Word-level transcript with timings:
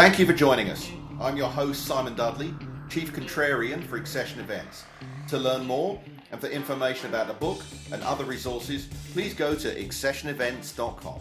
Thank 0.00 0.18
you 0.18 0.24
for 0.24 0.32
joining 0.32 0.70
us. 0.70 0.90
I'm 1.20 1.36
your 1.36 1.50
host, 1.50 1.84
Simon 1.84 2.14
Dudley, 2.14 2.54
Chief 2.88 3.12
Contrarian 3.12 3.84
for 3.84 3.98
Accession 3.98 4.40
Events. 4.40 4.84
To 5.28 5.36
learn 5.36 5.66
more 5.66 6.00
and 6.32 6.40
for 6.40 6.46
information 6.46 7.10
about 7.10 7.26
the 7.26 7.34
book 7.34 7.60
and 7.92 8.02
other 8.04 8.24
resources, 8.24 8.88
please 9.12 9.34
go 9.34 9.54
to 9.54 9.68
accessionevents.com. 9.78 11.20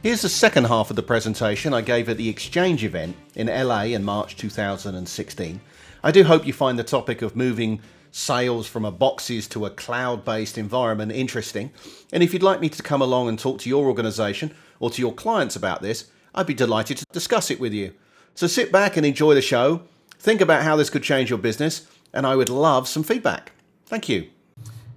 Here's 0.00 0.22
the 0.22 0.28
second 0.28 0.66
half 0.66 0.90
of 0.90 0.96
the 0.96 1.02
presentation 1.02 1.74
I 1.74 1.80
gave 1.80 2.08
at 2.08 2.18
the 2.18 2.32
XChange 2.32 2.84
event 2.84 3.16
in 3.34 3.48
LA 3.48 3.86
in 3.86 4.04
March 4.04 4.36
2016. 4.36 5.60
I 6.04 6.12
do 6.12 6.22
hope 6.22 6.46
you 6.46 6.52
find 6.52 6.78
the 6.78 6.84
topic 6.84 7.20
of 7.20 7.34
moving 7.34 7.80
sales 8.12 8.68
from 8.68 8.84
a 8.84 8.92
boxes 8.92 9.48
to 9.48 9.66
a 9.66 9.70
cloud 9.70 10.24
based 10.24 10.56
environment 10.56 11.10
interesting. 11.10 11.72
And 12.12 12.22
if 12.22 12.32
you'd 12.32 12.44
like 12.44 12.60
me 12.60 12.68
to 12.68 12.82
come 12.84 13.02
along 13.02 13.28
and 13.28 13.40
talk 13.40 13.58
to 13.62 13.68
your 13.68 13.86
organization 13.86 14.54
or 14.78 14.88
to 14.90 15.02
your 15.02 15.12
clients 15.12 15.56
about 15.56 15.82
this, 15.82 16.11
I'd 16.34 16.46
be 16.46 16.54
delighted 16.54 16.96
to 16.98 17.04
discuss 17.12 17.50
it 17.50 17.60
with 17.60 17.72
you. 17.72 17.92
So 18.34 18.46
sit 18.46 18.72
back 18.72 18.96
and 18.96 19.04
enjoy 19.04 19.34
the 19.34 19.42
show, 19.42 19.82
think 20.18 20.40
about 20.40 20.62
how 20.62 20.76
this 20.76 20.88
could 20.88 21.02
change 21.02 21.28
your 21.28 21.38
business, 21.38 21.86
and 22.12 22.26
I 22.26 22.36
would 22.36 22.48
love 22.48 22.88
some 22.88 23.02
feedback. 23.02 23.52
Thank 23.86 24.08
you. 24.08 24.30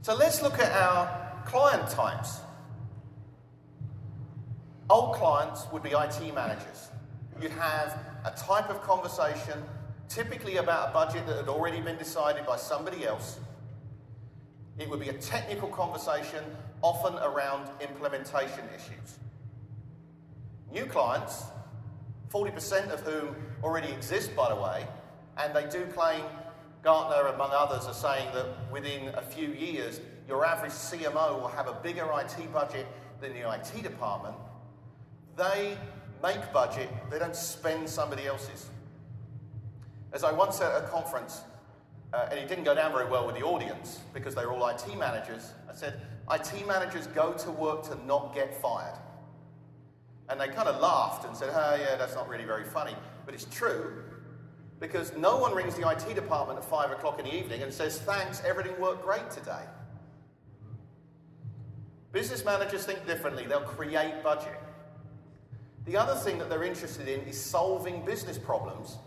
So 0.02 0.16
let's 0.16 0.41
look 0.41 0.59
at 0.59 0.71
our 0.71 1.43
client 1.45 1.90
types. 1.90 2.40
Old 4.90 5.16
clients 5.16 5.66
would 5.73 5.84
be 5.84 5.90
IT 5.90 6.34
managers. 6.34 6.90
You'd 7.41 7.52
have 7.52 7.99
a 8.23 8.31
type 8.31 8.70
of 8.70 8.81
conversation, 8.81 9.62
typically 10.07 10.57
about 10.57 10.90
a 10.90 10.93
budget 10.93 11.27
that 11.27 11.35
had 11.38 11.49
already 11.49 11.81
been 11.81 11.98
decided 11.98 12.45
by 12.45 12.55
somebody 12.55 13.05
else. 13.05 13.40
It 14.77 14.90
would 14.90 14.99
be 14.99 15.09
a 15.09 15.13
technical 15.13 15.68
conversation, 15.70 16.43
often 16.81 17.15
around 17.15 17.68
implementation 17.81 18.63
issues. 18.76 19.18
New 20.76 20.85
clients, 20.85 21.45
40% 22.34 22.90
of 22.90 22.99
whom 22.99 23.34
already 23.63 23.93
exist, 23.93 24.35
by 24.35 24.49
the 24.49 24.57
way, 24.57 24.85
and 25.37 25.55
they 25.55 25.65
do 25.70 25.85
claim, 25.93 26.21
Gartner 26.84 27.27
among 27.34 27.51
others 27.54 27.85
are 27.85 27.93
saying 27.93 28.27
that 28.34 28.48
within 28.70 29.07
a 29.15 29.21
few 29.21 29.48
years, 29.48 30.01
your 30.27 30.46
average 30.46 30.73
CMO 30.73 31.40
will 31.40 31.48
have 31.48 31.70
a 31.70 31.73
bigger 31.81 32.05
IT 32.20 32.51
budget 32.51 32.87
than 33.21 33.31
the 33.31 33.49
IT 33.49 33.84
department. 33.84 34.35
They 35.37 35.77
make 36.21 36.51
budget, 36.51 36.90
they 37.09 37.20
don't 37.20 37.37
spend 37.37 37.90
somebody 37.90 38.27
else's. 38.27 38.70
As 40.12 40.26
I 40.26 40.34
once 40.34 40.57
said 40.57 40.73
at 40.73 40.84
a 40.84 40.87
conference, 40.87 41.43
uh, 42.12 42.27
and 42.29 42.37
it 42.37 42.49
didn't 42.49 42.65
go 42.65 42.76
down 42.76 42.91
very 42.91 43.09
well 43.09 43.26
with 43.26 43.37
the 43.37 43.43
audience 43.43 44.01
because 44.13 44.35
they 44.35 44.46
were 44.46 44.51
all 44.51 44.68
IT 44.68 44.85
managers, 44.98 45.53
I 45.70 45.73
said, 45.73 46.01
IT 46.29 46.68
managers 46.68 47.07
go 47.07 47.31
to 47.31 47.51
work 47.51 47.84
to 47.84 48.05
not 48.05 48.35
get 48.35 48.62
fired. 48.62 48.99
And 50.29 50.40
they 50.40 50.48
kind 50.48 50.68
of 50.68 50.81
laughed 50.81 51.26
and 51.26 51.35
said, 51.35 51.49
oh, 51.54 51.76
yeah, 51.76 51.95
that's 51.95 52.15
not 52.15 52.27
really 52.27 52.45
very 52.45 52.63
funny. 52.63 52.95
But 53.26 53.34
it's 53.34 53.45
true 53.45 54.04
because 54.79 55.15
no 55.15 55.37
one 55.37 55.54
rings 55.54 55.76
the 55.76 55.90
IT 55.90 56.15
department 56.15 56.59
at 56.59 56.65
5 56.65 56.91
o'clock 56.91 57.20
in 57.20 57.26
the 57.26 57.35
evening 57.35 57.62
and 57.63 57.73
says, 57.73 57.99
thanks, 57.99 58.41
everything 58.46 58.79
worked 58.79 59.03
great 59.03 59.29
today. 59.29 59.63
Business 62.12 62.43
managers 62.46 62.85
think 62.85 63.05
differently, 63.05 63.46
they'll 63.46 63.62
create 63.62 64.23
budget. 64.23 64.59
The 65.85 65.97
other 65.97 66.16
thing 66.16 66.40
that 66.40 66.50
they're 66.50 66.63
interested 66.63 67.07
in 67.07 67.22
is 67.22 67.40
solving 67.40 68.03
business 68.06 68.38
problems. 68.38 68.97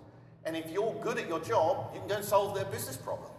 And 0.45 0.57
if 0.57 0.71
you're 0.71 0.95
good 1.03 1.19
at 1.19 1.29
your 1.29 1.41
job, 1.41 1.91
you 1.93 2.01
can 2.01 2.09
go 2.09 2.17
and 2.17 2.25
solve 2.25 2.55
their 2.55 2.65
business 2.67 2.97
problem. 2.97 3.31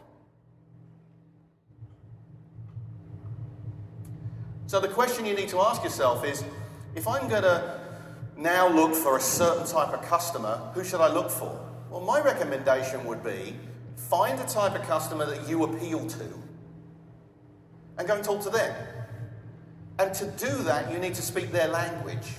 So 4.68 4.80
the 4.80 4.88
question 4.88 5.26
you 5.26 5.34
need 5.34 5.50
to 5.50 5.60
ask 5.62 5.84
yourself 5.84 6.24
is 6.24 6.44
if 6.96 7.08
I'm 7.08 7.28
going 7.28 7.44
to 7.44 7.80
now 8.38 8.70
look 8.70 8.96
for 8.96 9.18
a 9.18 9.22
certain 9.22 9.66
type 9.66 9.94
of 9.94 10.02
customer, 10.04 10.72
who 10.74 10.84
should 10.84 11.02
I 11.02 11.12
look 11.12 11.30
for? 11.30 11.60
Well, 11.90 12.02
my 12.02 12.22
recommendation 12.22 13.04
would 13.06 13.24
be 13.24 13.56
find 13.96 14.40
a 14.40 14.46
type 14.46 14.76
of 14.76 14.82
customer 14.84 15.26
that 15.26 15.48
you 15.48 15.64
appeal 15.64 16.08
to 16.08 16.26
and 17.98 18.08
go 18.08 18.16
and 18.16 18.24
talk 18.24 18.42
to 18.44 18.50
them. 18.50 18.74
And 20.00 20.14
to 20.16 20.26
do 20.26 20.64
that, 20.64 20.92
you 20.92 20.98
need 21.00 21.14
to 21.16 21.22
speak 21.22 21.52
their 21.52 21.68
language. 21.68 22.36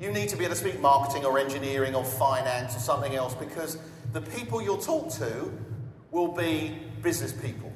You 0.00 0.12
need 0.12 0.28
to 0.28 0.36
be 0.36 0.44
able 0.44 0.54
to 0.54 0.60
speak 0.60 0.80
marketing 0.80 1.24
or 1.24 1.38
engineering 1.38 1.94
or 1.94 2.04
finance 2.04 2.76
or 2.76 2.78
something 2.78 3.14
else 3.14 3.34
because 3.34 3.78
the 4.12 4.20
people 4.20 4.62
you'll 4.62 4.78
talk 4.78 5.10
to 5.14 5.52
will 6.12 6.28
be 6.28 6.78
business 7.02 7.32
people. 7.32 7.72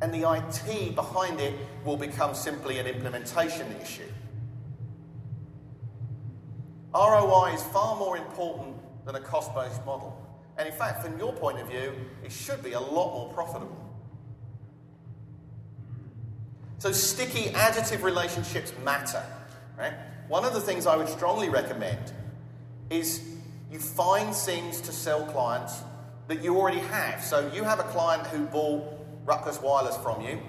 And 0.00 0.14
the 0.14 0.30
IT 0.30 0.94
behind 0.94 1.40
it 1.40 1.54
will 1.84 1.96
become 1.96 2.34
simply 2.34 2.78
an 2.78 2.86
implementation 2.86 3.66
issue. 3.82 4.08
ROI 6.94 7.52
is 7.54 7.62
far 7.62 7.96
more 7.96 8.16
important 8.16 8.76
than 9.06 9.14
a 9.14 9.20
cost 9.20 9.54
based 9.54 9.84
model. 9.86 10.16
And 10.58 10.68
in 10.68 10.74
fact, 10.74 11.02
from 11.02 11.18
your 11.18 11.32
point 11.32 11.58
of 11.60 11.68
view, 11.68 11.92
it 12.24 12.32
should 12.32 12.62
be 12.62 12.72
a 12.72 12.80
lot 12.80 13.14
more 13.14 13.32
profitable. 13.32 13.76
So, 16.78 16.92
sticky 16.92 17.50
additive 17.50 18.02
relationships 18.02 18.72
matter. 18.84 19.22
Right? 19.78 19.94
One 20.28 20.44
of 20.44 20.52
the 20.52 20.60
things 20.60 20.86
I 20.86 20.96
would 20.96 21.08
strongly 21.08 21.48
recommend 21.48 22.12
is 22.90 23.22
you 23.70 23.78
find 23.78 24.34
things 24.34 24.80
to 24.82 24.92
sell 24.92 25.24
clients 25.26 25.82
that 26.28 26.42
you 26.42 26.56
already 26.56 26.78
have. 26.78 27.22
So, 27.22 27.50
you 27.54 27.64
have 27.64 27.80
a 27.80 27.84
client 27.84 28.26
who 28.26 28.46
bought 28.46 28.84
Ruckus 29.24 29.60
Wireless 29.60 29.96
from 29.98 30.22
you, 30.22 30.40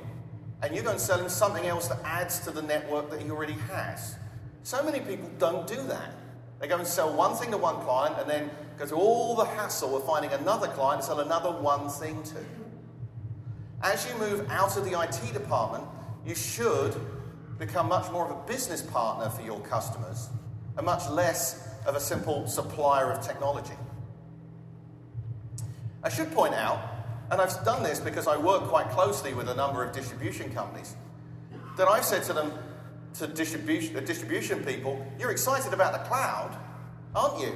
and 0.61 0.75
you 0.75 0.81
go 0.81 0.91
and 0.91 0.99
sell 0.99 1.19
him 1.19 1.29
something 1.29 1.65
else 1.65 1.87
that 1.87 1.99
adds 2.03 2.39
to 2.41 2.51
the 2.51 2.61
network 2.61 3.09
that 3.11 3.21
he 3.21 3.29
already 3.29 3.53
has. 3.53 4.15
So 4.63 4.83
many 4.83 4.99
people 4.99 5.29
don't 5.37 5.65
do 5.67 5.81
that. 5.83 6.13
They 6.61 6.67
go 6.67 6.77
and 6.77 6.87
sell 6.87 7.11
one 7.11 7.35
thing 7.35 7.49
to 7.51 7.57
one 7.57 7.81
client 7.81 8.17
and 8.19 8.29
then 8.29 8.51
go 8.77 8.85
through 8.85 8.99
all 8.99 9.35
the 9.35 9.45
hassle 9.45 9.97
of 9.97 10.05
finding 10.05 10.31
another 10.31 10.67
client 10.67 11.01
to 11.01 11.07
sell 11.07 11.19
another 11.19 11.51
one 11.51 11.89
thing 11.89 12.21
to. 12.21 12.37
As 13.81 14.07
you 14.07 14.15
move 14.19 14.47
out 14.51 14.77
of 14.77 14.85
the 14.85 14.99
IT 15.01 15.33
department, 15.33 15.83
you 16.23 16.35
should 16.35 16.95
become 17.57 17.87
much 17.87 18.11
more 18.11 18.25
of 18.25 18.31
a 18.31 18.47
business 18.47 18.83
partner 18.83 19.27
for 19.31 19.41
your 19.41 19.59
customers 19.61 20.29
and 20.77 20.85
much 20.85 21.09
less 21.09 21.67
of 21.87 21.95
a 21.95 21.99
simple 21.99 22.47
supplier 22.47 23.11
of 23.11 23.25
technology. 23.25 23.73
I 26.03 26.09
should 26.09 26.31
point 26.31 26.53
out, 26.53 26.79
and 27.31 27.41
I've 27.41 27.65
done 27.65 27.81
this 27.81 27.99
because 27.99 28.27
I 28.27 28.37
work 28.37 28.65
quite 28.65 28.89
closely 28.91 29.33
with 29.33 29.49
a 29.49 29.55
number 29.55 29.83
of 29.83 29.93
distribution 29.93 30.53
companies, 30.53 30.95
that 31.77 31.87
I've 31.87 32.05
said 32.05 32.21
to 32.23 32.33
them, 32.33 32.53
to 33.15 33.27
distribution, 33.27 33.93
the 33.93 34.01
distribution 34.01 34.63
people, 34.63 35.05
you're 35.19 35.31
excited 35.31 35.73
about 35.73 35.93
the 35.93 35.99
cloud, 35.99 36.57
aren't 37.15 37.41
you? 37.41 37.53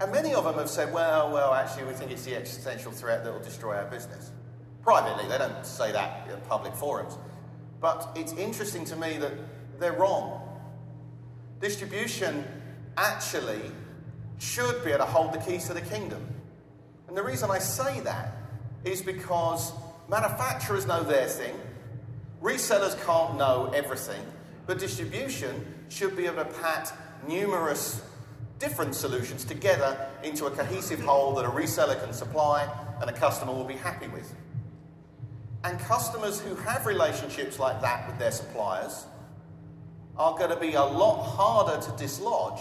And 0.00 0.12
many 0.12 0.34
of 0.34 0.44
them 0.44 0.54
have 0.54 0.70
said, 0.70 0.92
well, 0.92 1.32
well, 1.32 1.52
actually, 1.54 1.84
we 1.84 1.92
think 1.92 2.10
it's 2.10 2.24
the 2.24 2.36
existential 2.36 2.92
threat 2.92 3.24
that 3.24 3.32
will 3.32 3.40
destroy 3.40 3.76
our 3.76 3.86
business. 3.86 4.30
Privately, 4.82 5.28
they 5.28 5.38
don't 5.38 5.66
say 5.66 5.92
that 5.92 6.28
in 6.30 6.40
public 6.42 6.74
forums. 6.74 7.18
But 7.80 8.08
it's 8.14 8.32
interesting 8.32 8.84
to 8.86 8.96
me 8.96 9.18
that 9.18 9.32
they're 9.78 9.92
wrong. 9.92 10.40
Distribution 11.60 12.44
actually 12.96 13.60
should 14.38 14.84
be 14.84 14.90
able 14.90 15.04
to 15.04 15.10
hold 15.10 15.32
the 15.32 15.38
keys 15.38 15.66
to 15.66 15.74
the 15.74 15.80
kingdom. 15.80 16.26
And 17.08 17.16
the 17.16 17.22
reason 17.22 17.50
I 17.50 17.58
say 17.58 18.00
that 18.00 18.36
is 18.84 19.02
because 19.02 19.72
manufacturers 20.08 20.86
know 20.86 21.02
their 21.02 21.26
thing, 21.26 21.54
resellers 22.40 23.04
can't 23.04 23.36
know 23.36 23.70
everything, 23.74 24.20
but 24.68 24.78
distribution 24.78 25.64
should 25.88 26.14
be 26.14 26.26
able 26.26 26.44
to 26.44 26.44
pat 26.44 26.92
numerous 27.26 28.02
different 28.58 28.94
solutions 28.94 29.42
together 29.42 29.98
into 30.22 30.44
a 30.44 30.50
cohesive 30.50 31.00
whole 31.00 31.34
that 31.34 31.46
a 31.46 31.48
reseller 31.48 31.98
can 32.04 32.12
supply 32.12 32.68
and 33.00 33.08
a 33.08 33.12
customer 33.12 33.50
will 33.50 33.64
be 33.64 33.76
happy 33.76 34.08
with. 34.08 34.30
And 35.64 35.80
customers 35.80 36.38
who 36.38 36.54
have 36.56 36.84
relationships 36.84 37.58
like 37.58 37.80
that 37.80 38.06
with 38.08 38.18
their 38.18 38.30
suppliers 38.30 39.06
are 40.18 40.36
going 40.36 40.50
to 40.50 40.60
be 40.60 40.74
a 40.74 40.84
lot 40.84 41.24
harder 41.24 41.80
to 41.86 41.90
dislodge 41.96 42.60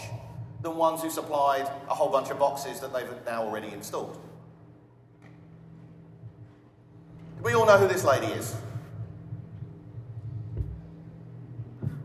than 0.61 0.77
ones 0.77 1.01
who 1.01 1.09
supplied 1.09 1.69
a 1.89 1.93
whole 1.93 2.09
bunch 2.09 2.29
of 2.29 2.39
boxes 2.39 2.79
that 2.79 2.93
they've 2.93 3.09
now 3.25 3.43
already 3.43 3.67
installed. 3.73 4.17
We 7.43 7.53
all 7.53 7.65
know 7.65 7.77
who 7.77 7.89
this 7.89 8.05
lady 8.05 8.27
is. 8.27 8.55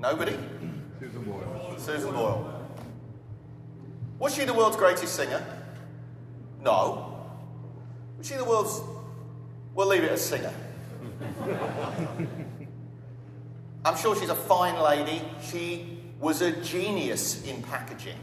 Nobody? 0.03 0.37
Susan 0.99 1.23
Boyle. 1.23 1.75
Susan 1.79 2.13
Boyle. 2.13 2.67
Was 4.19 4.35
she 4.35 4.45
the 4.45 4.53
world's 4.53 4.77
greatest 4.77 5.15
singer? 5.15 5.41
No. 6.61 7.25
Was 8.19 8.27
she 8.27 8.35
the 8.35 8.45
world's. 8.45 8.81
We'll 9.77 9.87
leave 9.87 10.03
it 10.03 10.11
as 10.11 10.21
singer. 10.21 10.53
I'm 13.85 13.97
sure 13.97 14.17
she's 14.17 14.29
a 14.29 14.35
fine 14.35 14.81
lady. 14.83 15.23
She 15.41 15.99
was 16.19 16.43
a 16.43 16.51
genius 16.63 17.47
in 17.47 17.63
packaging. 17.63 18.19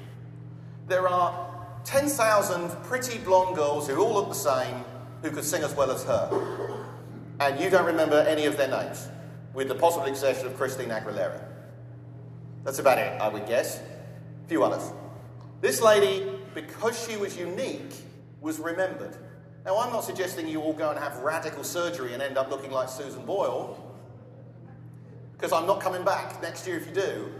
There 0.87 1.07
are 1.07 1.49
10,000 1.85 2.69
pretty 2.83 3.19
blonde 3.19 3.55
girls 3.55 3.87
who 3.87 4.01
all 4.01 4.13
look 4.13 4.27
the 4.29 4.35
same 4.35 4.83
who 5.21 5.31
could 5.31 5.45
sing 5.45 5.63
as 5.63 5.73
well 5.75 5.91
as 5.91 6.03
her. 6.03 6.85
And 7.39 7.57
you 7.57 7.69
don't 7.69 7.85
remember 7.85 8.19
any 8.19 8.45
of 8.45 8.57
their 8.57 8.67
names, 8.69 9.07
with 9.53 9.69
the 9.69 9.75
possible 9.75 10.07
exception 10.07 10.47
of 10.47 10.57
Christine 10.57 10.89
Aguilera. 10.89 11.41
That's 12.69 12.77
about 12.77 13.00
it, 13.00 13.19
I 13.19 13.27
would 13.30 13.48
guess. 13.48 13.80
A 13.80 14.48
few 14.48 14.63
others. 14.63 14.94
This 15.60 15.81
lady 15.81 16.30
because 16.54 17.04
she 17.04 17.18
was 17.18 17.36
unique, 17.36 17.95
was 18.42 18.60
remembered. 18.60 19.18
Now, 19.66 19.80
I'm 19.80 19.92
not 19.92 20.04
suggesting 20.04 20.48
you 20.48 20.62
all 20.62 20.74
go 20.74 20.92
and 20.92 21.00
have 21.00 21.18
radical 21.18 21.63
surgery 21.63 22.13
and 22.13 22.21
end 22.21 22.38
up 22.38 22.51
looking 22.51 22.69
like 22.69 22.88
Susan 22.88 23.25
Boyle, 23.25 23.83
because 25.33 25.51
I'm 25.51 25.66
not 25.66 25.81
coming 25.81 26.04
back 26.04 26.39
next 26.44 26.68
year 26.68 26.77
if 26.77 26.86
you 26.86 26.94
do. 26.94 27.31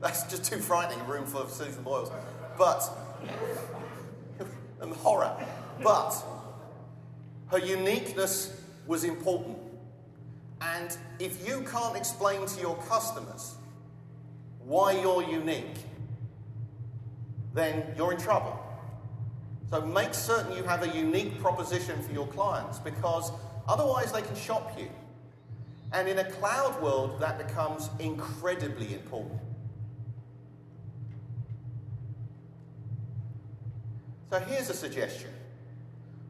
That's 0.00 0.22
just 0.22 0.46
too 0.46 0.56
frightening, 0.56 1.00
a 1.00 1.04
room 1.04 1.26
full 1.26 1.42
of 1.42 1.50
Susan 1.50 1.82
Boyles. 1.82 2.10
But, 2.56 2.82
and 4.80 4.90
horror. 4.94 5.36
But, 5.82 6.14
her 7.48 7.58
uniqueness 7.58 8.58
was 8.86 9.04
important. 9.04 9.58
And 10.62 10.96
if 11.18 11.46
you 11.46 11.60
can't 11.70 11.94
explain 11.94 12.46
to 12.46 12.60
your 12.62 12.76
customers 12.88 13.56
why 14.70 14.92
you're 14.92 15.24
unique, 15.24 15.78
then 17.54 17.84
you're 17.96 18.12
in 18.12 18.20
trouble. 18.20 18.56
So 19.68 19.80
make 19.80 20.14
certain 20.14 20.56
you 20.56 20.62
have 20.62 20.84
a 20.84 20.96
unique 20.96 21.40
proposition 21.40 22.00
for 22.00 22.12
your 22.12 22.28
clients 22.28 22.78
because 22.78 23.32
otherwise 23.66 24.12
they 24.12 24.22
can 24.22 24.36
shop 24.36 24.78
you. 24.78 24.88
And 25.92 26.08
in 26.08 26.20
a 26.20 26.24
cloud 26.24 26.80
world, 26.80 27.20
that 27.20 27.36
becomes 27.36 27.90
incredibly 27.98 28.94
important. 28.94 29.40
So 34.30 34.38
here's 34.38 34.70
a 34.70 34.74
suggestion. 34.74 35.30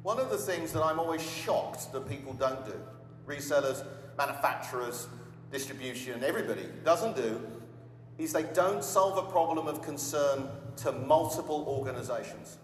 One 0.03 0.19
of 0.19 0.31
the 0.31 0.39
things 0.39 0.73
that 0.73 0.83
I'm 0.83 0.99
always 0.99 1.21
shocked 1.21 1.93
that 1.93 2.09
people 2.09 2.33
don't 2.33 2.65
do, 2.65 2.81
resellers, 3.27 3.85
manufacturers, 4.17 5.09
distribution, 5.53 6.25
everybody 6.25 6.65
doesn't 6.85 7.17
do, 7.17 7.39
is 8.25 8.33
they 8.33 8.43
don't 8.43 8.85
solve 8.85 9.17
a 9.17 9.31
problem 9.31 9.67
of 9.67 9.83
concern 9.83 10.49
to 10.77 10.93
multiple 10.93 11.65
organizations. 11.67 12.59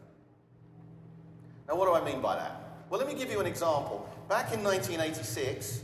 Now, 1.67 1.77
what 1.77 1.87
do 1.87 1.95
I 1.95 2.05
mean 2.05 2.21
by 2.21 2.37
that? 2.37 2.61
Well, 2.91 3.01
let 3.01 3.09
me 3.09 3.15
give 3.19 3.31
you 3.31 3.41
an 3.41 3.47
example. 3.47 4.09
Back 4.29 4.53
in 4.53 4.63
1986, 4.63 5.83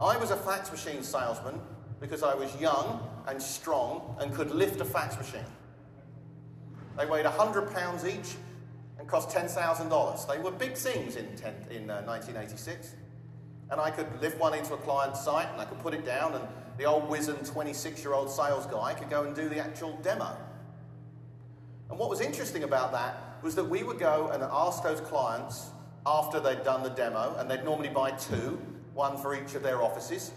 I 0.00 0.16
was 0.16 0.30
a 0.30 0.36
fax 0.36 0.70
machine 0.70 1.02
salesman 1.02 1.60
because 2.00 2.22
I 2.22 2.34
was 2.34 2.54
young 2.60 3.00
and 3.26 3.40
strong 3.40 4.16
and 4.20 4.34
could 4.34 4.50
lift 4.50 4.80
a 4.80 4.84
fax 4.84 5.16
machine. 5.16 5.48
They 6.96 7.06
weighed 7.06 7.24
100 7.24 7.72
pounds 7.72 8.04
each 8.04 8.36
and 8.98 9.08
cost 9.08 9.30
$10,000. 9.30 10.28
They 10.28 10.38
were 10.38 10.50
big 10.50 10.74
things 10.74 11.16
in, 11.16 11.34
10, 11.36 11.54
in 11.70 11.90
uh, 11.90 12.02
1986. 12.02 12.94
And 13.70 13.80
I 13.80 13.90
could 13.90 14.06
lift 14.20 14.38
one 14.38 14.54
into 14.54 14.74
a 14.74 14.78
client's 14.78 15.24
site 15.24 15.48
and 15.52 15.60
I 15.60 15.64
could 15.64 15.78
put 15.78 15.94
it 15.94 16.04
down, 16.04 16.34
and 16.34 16.44
the 16.80 16.86
old 16.86 17.06
wizened 17.10 17.44
26 17.44 18.02
year 18.02 18.14
old 18.14 18.30
sales 18.30 18.64
guy 18.64 18.94
could 18.94 19.10
go 19.10 19.24
and 19.24 19.36
do 19.36 19.50
the 19.50 19.58
actual 19.58 19.92
demo. 20.02 20.34
And 21.90 21.98
what 21.98 22.08
was 22.08 22.22
interesting 22.22 22.62
about 22.62 22.90
that 22.92 23.36
was 23.42 23.54
that 23.56 23.64
we 23.64 23.82
would 23.82 23.98
go 23.98 24.30
and 24.32 24.42
ask 24.42 24.82
those 24.82 25.00
clients 25.02 25.68
after 26.06 26.40
they'd 26.40 26.64
done 26.64 26.82
the 26.82 26.88
demo, 26.88 27.36
and 27.38 27.50
they'd 27.50 27.64
normally 27.64 27.90
buy 27.90 28.12
two 28.12 28.58
one 28.94 29.18
for 29.18 29.34
each 29.34 29.54
of 29.54 29.62
their 29.62 29.82
offices, 29.82 30.32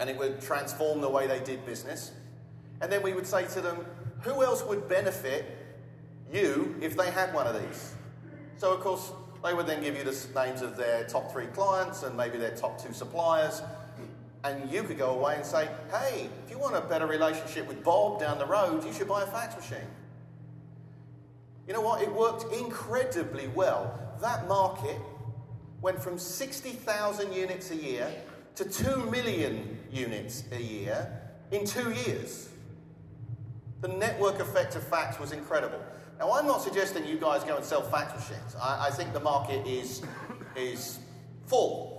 and 0.00 0.10
it 0.10 0.18
would 0.18 0.40
transform 0.40 1.00
the 1.00 1.08
way 1.08 1.28
they 1.28 1.38
did 1.38 1.64
business. 1.64 2.10
And 2.80 2.90
then 2.90 3.00
we 3.00 3.12
would 3.12 3.26
say 3.26 3.46
to 3.46 3.60
them, 3.60 3.86
who 4.22 4.42
else 4.42 4.64
would 4.64 4.88
benefit 4.88 5.44
you 6.32 6.74
if 6.80 6.96
they 6.96 7.12
had 7.12 7.32
one 7.32 7.46
of 7.46 7.54
these? 7.54 7.94
So, 8.56 8.72
of 8.72 8.80
course, 8.80 9.12
they 9.44 9.54
would 9.54 9.68
then 9.68 9.80
give 9.80 9.96
you 9.96 10.02
the 10.02 10.26
names 10.34 10.60
of 10.60 10.76
their 10.76 11.04
top 11.04 11.30
three 11.30 11.46
clients 11.46 12.02
and 12.02 12.16
maybe 12.16 12.36
their 12.36 12.56
top 12.56 12.82
two 12.82 12.92
suppliers. 12.92 13.62
And 14.44 14.70
you 14.70 14.82
could 14.82 14.98
go 14.98 15.18
away 15.18 15.36
and 15.36 15.44
say, 15.44 15.68
hey, 15.90 16.28
if 16.44 16.50
you 16.50 16.58
want 16.58 16.76
a 16.76 16.82
better 16.82 17.06
relationship 17.06 17.66
with 17.66 17.82
Bob 17.82 18.20
down 18.20 18.38
the 18.38 18.46
road, 18.46 18.84
you 18.84 18.92
should 18.92 19.08
buy 19.08 19.22
a 19.22 19.26
fax 19.26 19.56
machine. 19.56 19.88
You 21.66 21.72
know 21.72 21.80
what? 21.80 22.02
It 22.02 22.12
worked 22.12 22.52
incredibly 22.52 23.48
well. 23.48 23.98
That 24.20 24.46
market 24.46 24.98
went 25.80 26.02
from 26.02 26.18
60,000 26.18 27.32
units 27.32 27.70
a 27.70 27.76
year 27.76 28.10
to 28.56 28.64
2 28.64 29.10
million 29.10 29.78
units 29.90 30.44
a 30.52 30.60
year 30.60 31.20
in 31.50 31.64
two 31.64 31.92
years. 31.92 32.50
The 33.80 33.88
network 33.88 34.40
effect 34.40 34.76
of 34.76 34.86
fax 34.86 35.18
was 35.18 35.32
incredible. 35.32 35.80
Now, 36.18 36.32
I'm 36.32 36.46
not 36.46 36.62
suggesting 36.62 37.06
you 37.06 37.18
guys 37.18 37.44
go 37.44 37.56
and 37.56 37.64
sell 37.64 37.82
fax 37.82 38.14
machines. 38.14 38.56
I, 38.60 38.86
I 38.88 38.90
think 38.90 39.12
the 39.12 39.20
market 39.20 39.66
is, 39.66 40.02
is 40.56 40.98
full. 41.46 41.93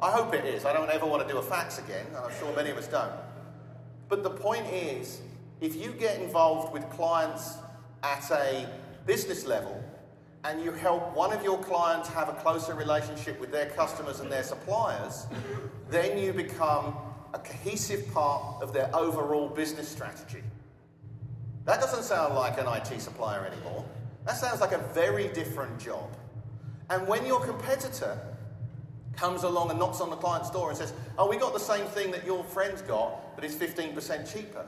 I 0.00 0.10
hope 0.10 0.34
it 0.34 0.44
is. 0.44 0.64
I 0.64 0.72
don't 0.72 0.90
ever 0.90 1.06
want 1.06 1.26
to 1.26 1.32
do 1.32 1.38
a 1.38 1.42
fax 1.42 1.78
again, 1.78 2.06
and 2.08 2.16
I'm 2.18 2.32
sure 2.38 2.54
many 2.54 2.70
of 2.70 2.76
us 2.76 2.86
don't. 2.86 3.12
But 4.08 4.22
the 4.22 4.30
point 4.30 4.66
is, 4.66 5.20
if 5.60 5.74
you 5.74 5.92
get 5.92 6.20
involved 6.20 6.72
with 6.72 6.88
clients 6.90 7.56
at 8.02 8.30
a 8.30 8.68
business 9.06 9.46
level, 9.46 9.82
and 10.44 10.62
you 10.62 10.70
help 10.70 11.16
one 11.16 11.32
of 11.32 11.42
your 11.42 11.58
clients 11.58 12.08
have 12.08 12.28
a 12.28 12.34
closer 12.34 12.74
relationship 12.74 13.40
with 13.40 13.50
their 13.50 13.66
customers 13.70 14.20
and 14.20 14.30
their 14.30 14.44
suppliers, 14.44 15.26
then 15.90 16.16
you 16.16 16.32
become 16.32 16.96
a 17.34 17.38
cohesive 17.38 18.12
part 18.12 18.62
of 18.62 18.72
their 18.72 18.94
overall 18.94 19.48
business 19.48 19.88
strategy. 19.88 20.42
That 21.64 21.80
doesn't 21.80 22.04
sound 22.04 22.36
like 22.36 22.60
an 22.60 22.66
IT 22.68 23.00
supplier 23.00 23.44
anymore. 23.44 23.84
That 24.24 24.36
sounds 24.36 24.60
like 24.60 24.72
a 24.72 24.78
very 24.94 25.28
different 25.28 25.80
job. 25.80 26.16
And 26.90 27.08
when 27.08 27.26
your 27.26 27.44
competitor 27.44 28.16
comes 29.16 29.42
along 29.42 29.70
and 29.70 29.78
knocks 29.78 30.00
on 30.00 30.10
the 30.10 30.16
client's 30.16 30.50
door 30.50 30.68
and 30.68 30.78
says, 30.78 30.92
Oh, 31.18 31.28
we 31.28 31.36
got 31.36 31.52
the 31.52 31.60
same 31.60 31.86
thing 31.86 32.10
that 32.10 32.24
your 32.24 32.44
friend's 32.44 32.82
got, 32.82 33.34
but 33.34 33.44
it's 33.44 33.54
15% 33.54 34.32
cheaper, 34.32 34.66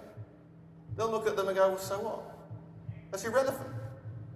they'll 0.97 1.11
look 1.11 1.27
at 1.27 1.37
them 1.37 1.49
and 1.49 1.57
go, 1.57 1.69
well, 1.69 1.79
So 1.79 1.99
what? 2.01 2.39
That's 3.11 3.25
irrelevant. 3.25 3.69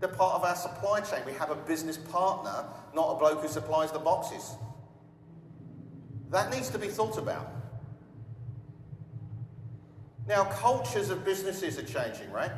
They're 0.01 0.09
part 0.09 0.35
of 0.35 0.45
our 0.45 0.57
supply 0.57 1.01
chain. 1.01 1.21
We 1.25 1.33
have 1.35 1.51
a 1.51 1.55
business 1.55 1.97
partner, 1.97 2.65
not 2.95 3.15
a 3.15 3.19
bloke 3.19 3.41
who 3.41 3.49
supplies 3.49 3.93
the 3.93 4.01
boxes. 4.01 4.55
That 6.31 6.51
needs 6.51 6.71
to 6.71 6.79
be 6.79 6.89
thought 6.89 7.19
about. 7.19 7.49
Now, 10.27 10.45
cultures 10.45 11.11
of 11.11 11.25
businesses 11.25 11.79
are 11.79 11.85
changing, 11.85 12.33
right? 12.33 12.51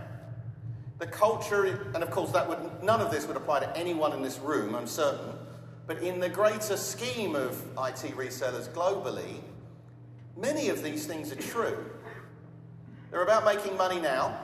The 0.99 1.07
culture, 1.07 1.91
and 1.95 2.03
of 2.03 2.11
course, 2.11 2.31
that 2.31 2.49
would 2.49 2.83
none 2.83 3.01
of 3.01 3.11
this 3.11 3.27
would 3.27 3.37
apply 3.37 3.61
to 3.61 3.77
anyone 3.77 4.13
in 4.13 4.23
this 4.23 4.39
room, 4.39 4.75
I'm 4.75 4.87
certain. 4.87 5.34
But 5.87 5.99
in 5.99 6.19
the 6.19 6.29
greater 6.29 6.77
scheme 6.77 7.37
of 7.37 7.61
IT 7.73 8.17
resellers 8.17 8.69
globally, 8.71 9.43
many 10.37 10.69
of 10.71 10.83
these 10.83 11.07
things 11.07 11.31
are 11.31 11.37
true. 11.37 11.91
They're 13.11 13.23
about 13.23 13.45
making 13.45 13.77
money 13.77 14.01
now. 14.01 14.39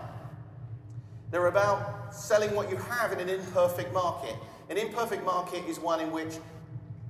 They're 1.30 1.47
about 1.47 2.14
selling 2.14 2.54
what 2.54 2.70
you 2.70 2.76
have 2.76 3.12
in 3.12 3.20
an 3.20 3.28
imperfect 3.28 3.92
market. 3.94 4.37
An 4.68 4.76
imperfect 4.76 5.25
market 5.25 5.64
is 5.66 5.80
one 5.80 6.00
in 6.00 6.12
which 6.12 6.37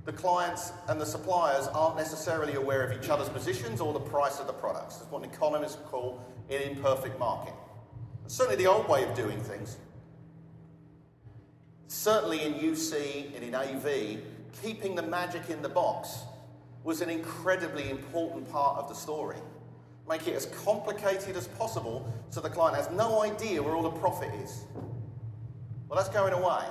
the 0.05 0.13
clients 0.13 0.71
and 0.87 0.99
the 0.99 1.05
suppliers 1.05 1.67
aren't 1.67 1.97
necessarily 1.97 2.55
aware 2.55 2.83
of 2.83 2.91
each 2.91 3.09
other's 3.09 3.29
positions 3.29 3.81
or 3.81 3.93
the 3.93 3.99
price 3.99 4.39
of 4.39 4.47
the 4.47 4.53
products. 4.53 4.99
It's 5.01 5.11
what 5.11 5.23
economists 5.23 5.77
call 5.87 6.23
an 6.49 6.61
imperfect 6.61 7.19
market. 7.19 7.53
It's 8.25 8.33
certainly 8.33 8.55
the 8.55 8.69
old 8.69 8.87
way 8.87 9.03
of 9.03 9.15
doing 9.15 9.39
things. 9.41 9.77
Certainly 11.91 12.43
in 12.43 12.53
UC 12.53 13.35
and 13.35 13.43
in 13.43 13.53
AV, 13.53 14.21
keeping 14.63 14.95
the 14.95 15.01
magic 15.01 15.49
in 15.49 15.61
the 15.61 15.67
box 15.67 16.19
was 16.85 17.01
an 17.01 17.09
incredibly 17.09 17.89
important 17.89 18.49
part 18.49 18.77
of 18.77 18.87
the 18.87 18.95
story. 18.95 19.35
Make 20.07 20.25
it 20.25 20.33
as 20.33 20.45
complicated 20.45 21.35
as 21.35 21.49
possible 21.49 22.11
so 22.29 22.39
the 22.39 22.49
client 22.49 22.77
has 22.77 22.89
no 22.91 23.21
idea 23.21 23.61
where 23.61 23.75
all 23.75 23.83
the 23.83 23.89
profit 23.89 24.33
is. 24.35 24.63
Well, 25.89 25.97
that's 25.97 26.07
going 26.07 26.31
away. 26.31 26.63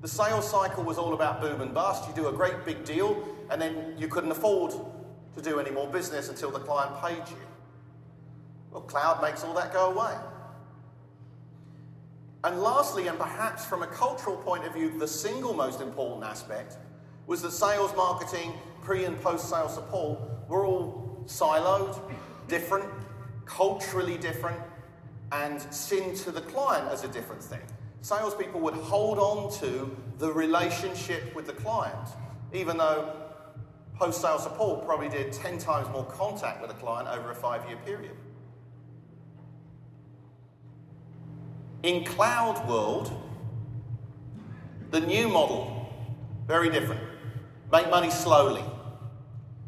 The 0.00 0.08
sales 0.08 0.50
cycle 0.50 0.82
was 0.82 0.98
all 0.98 1.14
about 1.14 1.40
boom 1.40 1.60
and 1.60 1.72
bust. 1.72 2.08
You 2.08 2.14
do 2.14 2.26
a 2.26 2.32
great 2.32 2.64
big 2.64 2.84
deal, 2.84 3.24
and 3.52 3.62
then 3.62 3.94
you 3.96 4.08
couldn't 4.08 4.32
afford 4.32 4.72
to 5.36 5.40
do 5.40 5.60
any 5.60 5.70
more 5.70 5.86
business 5.86 6.28
until 6.28 6.50
the 6.50 6.58
client 6.58 7.00
paid 7.00 7.22
you. 7.30 7.40
Well, 8.72 8.82
cloud 8.82 9.22
makes 9.22 9.44
all 9.44 9.54
that 9.54 9.72
go 9.72 9.92
away. 9.92 10.16
And 12.48 12.62
lastly, 12.62 13.08
and 13.08 13.18
perhaps 13.18 13.66
from 13.66 13.82
a 13.82 13.86
cultural 13.86 14.34
point 14.34 14.64
of 14.64 14.72
view, 14.72 14.98
the 14.98 15.06
single 15.06 15.52
most 15.52 15.82
important 15.82 16.24
aspect 16.24 16.78
was 17.26 17.42
that 17.42 17.50
sales, 17.50 17.94
marketing, 17.94 18.54
pre 18.80 19.04
and 19.04 19.20
post 19.20 19.50
sale 19.50 19.68
support 19.68 20.18
were 20.48 20.64
all 20.64 21.22
siloed, 21.26 22.00
different, 22.48 22.90
culturally 23.44 24.16
different, 24.16 24.58
and 25.30 25.60
sin 25.60 26.14
to 26.14 26.30
the 26.30 26.40
client 26.40 26.90
as 26.90 27.04
a 27.04 27.08
different 27.08 27.42
thing. 27.42 27.60
Salespeople 28.00 28.60
would 28.60 28.72
hold 28.76 29.18
on 29.18 29.52
to 29.60 29.94
the 30.16 30.32
relationship 30.32 31.34
with 31.34 31.46
the 31.46 31.52
client, 31.52 32.08
even 32.54 32.78
though 32.78 33.14
post 33.98 34.22
sale 34.22 34.38
support 34.38 34.86
probably 34.86 35.10
did 35.10 35.34
10 35.34 35.58
times 35.58 35.86
more 35.90 36.06
contact 36.06 36.62
with 36.62 36.70
a 36.70 36.80
client 36.80 37.10
over 37.10 37.30
a 37.30 37.34
five 37.34 37.68
year 37.68 37.76
period. 37.84 38.16
In 41.82 42.04
cloud 42.04 42.68
world, 42.68 43.12
the 44.90 45.00
new 45.00 45.28
model, 45.28 45.92
very 46.46 46.70
different. 46.70 47.00
Make 47.70 47.88
money 47.90 48.10
slowly. 48.10 48.64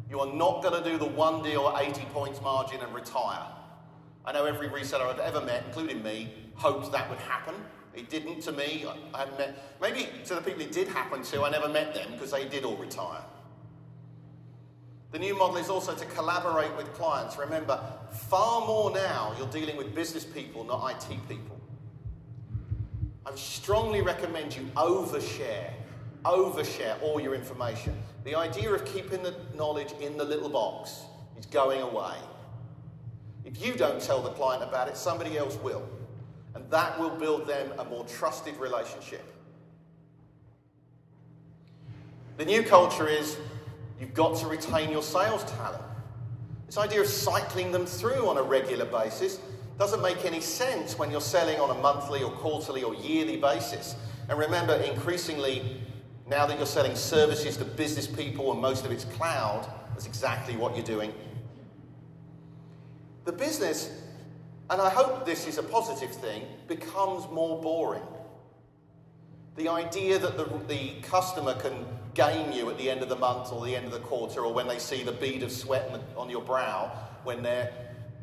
You 0.09 0.19
are 0.19 0.33
not 0.33 0.61
going 0.61 0.83
to 0.83 0.89
do 0.89 0.97
the 0.97 1.05
one 1.05 1.41
deal 1.41 1.69
at 1.69 1.87
80 1.87 2.01
points 2.13 2.41
margin 2.41 2.81
and 2.81 2.93
retire. 2.93 3.45
I 4.25 4.33
know 4.33 4.45
every 4.45 4.67
reseller 4.67 5.07
I've 5.07 5.19
ever 5.19 5.39
met, 5.39 5.63
including 5.67 6.03
me, 6.03 6.33
hoped 6.55 6.91
that 6.91 7.09
would 7.09 7.19
happen. 7.19 7.55
It 7.93 8.09
didn't 8.09 8.41
to 8.41 8.51
me. 8.51 8.85
I 9.13 9.19
hadn't 9.19 9.37
met, 9.37 9.79
maybe 9.81 10.09
to 10.25 10.35
the 10.35 10.41
people 10.41 10.61
it 10.61 10.73
did 10.73 10.89
happen 10.89 11.23
to, 11.23 11.43
I 11.43 11.49
never 11.49 11.69
met 11.69 11.93
them 11.93 12.11
because 12.11 12.31
they 12.31 12.47
did 12.47 12.65
all 12.65 12.75
retire. 12.75 13.23
The 15.11 15.19
new 15.19 15.37
model 15.37 15.57
is 15.57 15.69
also 15.69 15.93
to 15.93 16.05
collaborate 16.05 16.75
with 16.75 16.93
clients. 16.93 17.37
Remember, 17.37 17.81
far 18.11 18.65
more 18.65 18.91
now 18.91 19.33
you're 19.37 19.47
dealing 19.47 19.77
with 19.77 19.93
business 19.95 20.25
people, 20.25 20.63
not 20.65 20.91
IT 20.91 21.17
people. 21.29 21.60
I 23.31 23.35
strongly 23.35 24.01
recommend 24.01 24.55
you 24.55 24.63
overshare, 24.75 25.71
overshare 26.25 27.01
all 27.01 27.19
your 27.19 27.33
information. 27.33 27.95
The 28.25 28.35
idea 28.35 28.71
of 28.71 28.83
keeping 28.83 29.23
the 29.23 29.33
knowledge 29.55 29.93
in 30.01 30.17
the 30.17 30.25
little 30.25 30.49
box 30.49 31.03
is 31.39 31.45
going 31.45 31.81
away. 31.81 32.15
If 33.45 33.65
you 33.65 33.73
don't 33.73 34.01
tell 34.01 34.21
the 34.21 34.31
client 34.31 34.63
about 34.63 34.89
it, 34.89 34.97
somebody 34.97 35.37
else 35.37 35.55
will. 35.63 35.87
And 36.55 36.69
that 36.71 36.99
will 36.99 37.09
build 37.09 37.47
them 37.47 37.71
a 37.79 37.85
more 37.85 38.03
trusted 38.03 38.57
relationship. 38.57 39.23
The 42.37 42.45
new 42.45 42.63
culture 42.63 43.07
is 43.07 43.37
you've 43.99 44.13
got 44.13 44.37
to 44.39 44.47
retain 44.47 44.91
your 44.91 45.03
sales 45.03 45.45
talent. 45.45 45.83
This 46.65 46.77
idea 46.77 47.01
of 47.01 47.07
cycling 47.07 47.71
them 47.71 47.85
through 47.85 48.27
on 48.27 48.37
a 48.37 48.43
regular 48.43 48.85
basis 48.85 49.39
doesn't 49.81 50.03
make 50.03 50.25
any 50.25 50.39
sense 50.39 50.99
when 50.99 51.09
you're 51.09 51.19
selling 51.19 51.59
on 51.59 51.75
a 51.75 51.81
monthly 51.81 52.21
or 52.21 52.29
quarterly 52.29 52.83
or 52.83 52.93
yearly 52.93 53.35
basis. 53.35 53.95
And 54.29 54.37
remember, 54.37 54.75
increasingly, 54.75 55.81
now 56.27 56.45
that 56.45 56.59
you're 56.59 56.67
selling 56.67 56.95
services 56.95 57.57
to 57.57 57.65
business 57.65 58.05
people 58.05 58.51
and 58.51 58.61
most 58.61 58.85
of 58.85 58.91
it's 58.91 59.05
cloud, 59.05 59.67
that's 59.89 60.05
exactly 60.05 60.55
what 60.55 60.75
you're 60.75 60.85
doing. 60.85 61.11
The 63.25 63.31
business, 63.31 64.03
and 64.69 64.79
I 64.79 64.91
hope 64.91 65.25
this 65.25 65.47
is 65.47 65.57
a 65.57 65.63
positive 65.63 66.11
thing, 66.11 66.43
becomes 66.67 67.27
more 67.31 67.59
boring. 67.59 68.03
The 69.55 69.67
idea 69.67 70.19
that 70.19 70.37
the, 70.37 70.45
the 70.67 71.01
customer 71.01 71.55
can 71.55 71.87
game 72.13 72.51
you 72.51 72.69
at 72.69 72.77
the 72.77 72.87
end 72.87 73.01
of 73.01 73.09
the 73.09 73.15
month 73.15 73.51
or 73.51 73.65
the 73.65 73.75
end 73.75 73.87
of 73.87 73.93
the 73.93 73.99
quarter 74.01 74.41
or 74.41 74.53
when 74.53 74.67
they 74.67 74.77
see 74.77 75.01
the 75.01 75.11
bead 75.11 75.41
of 75.41 75.51
sweat 75.51 75.89
on, 76.15 76.29
your 76.29 76.43
brow 76.43 76.91
when 77.23 77.41
they're, 77.41 77.71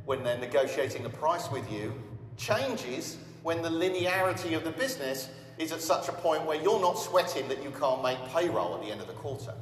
when 0.09 0.25
they're 0.25 0.39
negotiating 0.39 1.03
the 1.03 1.11
price 1.11 1.51
with 1.51 1.71
you 1.71 1.93
changes 2.39 3.19
when 3.43 3.61
the 3.61 3.69
linearity 3.69 4.57
of 4.57 4.65
the 4.65 4.71
business 4.71 5.29
is 5.59 5.71
at 5.71 5.83
such 5.83 6.09
a 6.09 6.13
point 6.13 6.47
where 6.47 6.59
you're 6.63 6.81
not 6.81 6.99
sweating 6.99 7.47
that 7.47 7.63
you 7.63 7.71
can't 7.79 8.03
make 8.03 8.17
payroll 8.31 8.75
at 8.75 8.81
the 8.81 8.91
end 8.91 9.03
of 9.03 9.07
the 9.07 9.13
quarter. 9.13 9.53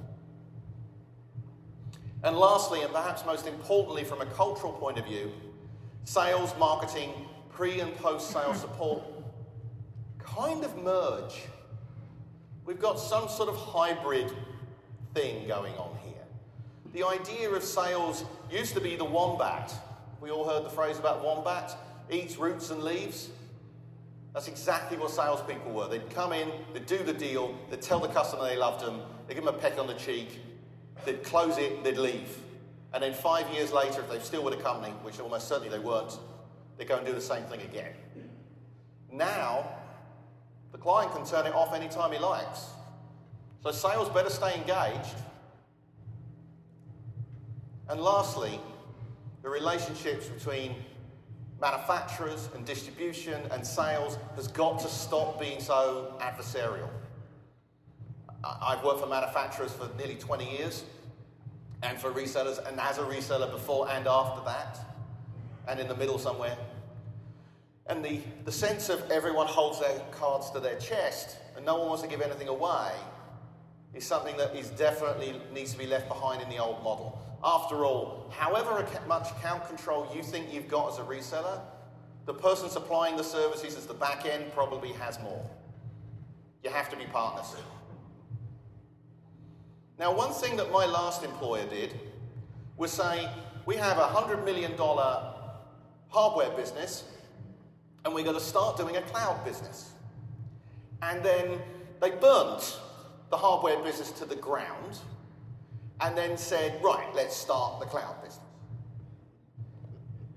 And 2.22 2.36
lastly, 2.36 2.82
and 2.82 2.92
perhaps 2.92 3.26
most 3.26 3.48
importantly 3.48 4.04
from 4.04 4.20
a 4.20 4.26
cultural 4.26 4.72
point 4.72 5.00
of 5.00 5.04
view, 5.04 5.32
sales, 6.04 6.54
marketing, 6.60 7.10
pre 7.50 7.80
and 7.80 7.92
post 7.96 8.30
sales 8.30 8.60
support 8.60 9.02
kind 10.20 10.62
of 10.62 10.80
merge. 10.80 11.42
We've 12.64 12.78
got 12.78 13.00
some 13.00 13.28
sort 13.28 13.48
of 13.48 13.56
hybrid 13.56 14.32
thing 15.12 15.48
going 15.48 15.74
on 15.74 15.98
here. 16.04 16.22
The 16.92 17.04
idea 17.04 17.50
of 17.50 17.64
sales 17.64 18.24
used 18.48 18.74
to 18.74 18.80
be 18.80 18.94
the 18.94 19.04
wombat. 19.04 19.74
We 20.20 20.30
all 20.30 20.48
heard 20.48 20.64
the 20.64 20.70
phrase 20.70 20.98
about 20.98 21.24
wombat 21.24 21.76
eats 22.10 22.36
roots 22.36 22.70
and 22.70 22.82
leaves. 22.82 23.30
That's 24.32 24.48
exactly 24.48 24.98
what 24.98 25.10
salespeople 25.10 25.72
were. 25.72 25.88
They'd 25.88 26.10
come 26.10 26.32
in, 26.32 26.50
they'd 26.72 26.86
do 26.86 26.98
the 26.98 27.12
deal, 27.12 27.54
they'd 27.70 27.80
tell 27.80 28.00
the 28.00 28.08
customer 28.08 28.44
they 28.44 28.56
loved 28.56 28.84
them, 28.84 29.00
they'd 29.26 29.34
give 29.34 29.44
them 29.44 29.54
a 29.54 29.58
peck 29.58 29.78
on 29.78 29.86
the 29.86 29.94
cheek, 29.94 30.40
they'd 31.04 31.22
close 31.22 31.58
it, 31.58 31.82
they'd 31.82 31.96
leave. 31.96 32.38
And 32.92 33.02
then 33.02 33.14
five 33.14 33.48
years 33.54 33.72
later, 33.72 34.00
if 34.00 34.10
they're 34.10 34.20
still 34.20 34.44
with 34.44 34.56
the 34.56 34.62
company, 34.62 34.92
which 35.02 35.20
almost 35.20 35.48
certainly 35.48 35.68
they 35.68 35.78
weren't, 35.78 36.18
they'd 36.76 36.88
go 36.88 36.96
and 36.96 37.06
do 37.06 37.12
the 37.12 37.20
same 37.20 37.44
thing 37.44 37.60
again. 37.62 37.92
Now, 39.10 39.68
the 40.72 40.78
client 40.78 41.12
can 41.12 41.24
turn 41.24 41.46
it 41.46 41.54
off 41.54 41.74
anytime 41.74 42.12
he 42.12 42.18
likes. 42.18 42.66
So 43.62 43.72
sales 43.72 44.08
better 44.10 44.30
stay 44.30 44.54
engaged. 44.54 45.16
And 47.88 48.00
lastly, 48.00 48.60
the 49.46 49.52
relationships 49.52 50.26
between 50.26 50.74
manufacturers 51.60 52.48
and 52.56 52.66
distribution 52.66 53.40
and 53.52 53.64
sales 53.64 54.18
has 54.34 54.48
got 54.48 54.80
to 54.80 54.88
stop 54.88 55.38
being 55.38 55.60
so 55.60 56.12
adversarial. 56.20 56.88
I've 58.42 58.82
worked 58.82 58.98
for 58.98 59.06
manufacturers 59.06 59.72
for 59.72 59.88
nearly 59.96 60.16
20 60.16 60.50
years 60.50 60.82
and 61.84 61.96
for 61.96 62.10
resellers, 62.10 62.58
and 62.66 62.80
as 62.80 62.98
a 62.98 63.02
reseller 63.02 63.48
before 63.48 63.88
and 63.88 64.08
after 64.08 64.44
that, 64.46 64.80
and 65.68 65.78
in 65.78 65.86
the 65.86 65.94
middle 65.94 66.18
somewhere. 66.18 66.58
And 67.86 68.04
the, 68.04 68.22
the 68.46 68.52
sense 68.52 68.88
of 68.88 69.08
everyone 69.12 69.46
holds 69.46 69.78
their 69.78 70.00
cards 70.10 70.50
to 70.50 70.60
their 70.60 70.76
chest 70.80 71.36
and 71.54 71.64
no 71.64 71.76
one 71.76 71.86
wants 71.86 72.02
to 72.02 72.08
give 72.08 72.20
anything 72.20 72.48
away 72.48 72.90
is 73.94 74.04
something 74.04 74.36
that 74.38 74.56
is 74.56 74.70
definitely 74.70 75.40
needs 75.54 75.70
to 75.70 75.78
be 75.78 75.86
left 75.86 76.08
behind 76.08 76.42
in 76.42 76.48
the 76.48 76.58
old 76.58 76.82
model. 76.82 77.22
After 77.44 77.84
all, 77.84 78.32
however 78.34 78.86
much 79.06 79.30
account 79.30 79.66
control 79.66 80.10
you 80.14 80.22
think 80.22 80.52
you've 80.52 80.68
got 80.68 80.92
as 80.92 80.98
a 80.98 81.02
reseller, 81.02 81.60
the 82.24 82.34
person 82.34 82.68
supplying 82.68 83.16
the 83.16 83.24
services 83.24 83.76
as 83.76 83.86
the 83.86 83.94
back 83.94 84.26
end 84.26 84.52
probably 84.52 84.92
has 84.92 85.20
more. 85.20 85.48
You 86.64 86.70
have 86.70 86.88
to 86.90 86.96
be 86.96 87.04
partners. 87.04 87.54
Now, 89.98 90.14
one 90.14 90.32
thing 90.32 90.56
that 90.56 90.70
my 90.72 90.84
last 90.84 91.22
employer 91.22 91.66
did 91.66 91.98
was 92.76 92.92
say, 92.92 93.30
we 93.64 93.76
have 93.76 93.98
a 93.98 94.06
$100 94.06 94.44
million 94.44 94.72
hardware 96.08 96.50
business 96.50 97.04
and 98.04 98.14
we're 98.14 98.24
going 98.24 98.36
to 98.36 98.42
start 98.42 98.76
doing 98.76 98.96
a 98.96 99.02
cloud 99.02 99.44
business. 99.44 99.92
And 101.02 101.22
then 101.24 101.60
they 102.00 102.10
burnt 102.10 102.78
the 103.30 103.36
hardware 103.36 103.78
business 103.82 104.10
to 104.12 104.24
the 104.24 104.36
ground 104.36 104.98
and 106.00 106.16
then 106.16 106.36
said, 106.36 106.82
right, 106.82 107.08
let's 107.14 107.36
start 107.36 107.80
the 107.80 107.86
cloud 107.86 108.22
business. 108.22 108.44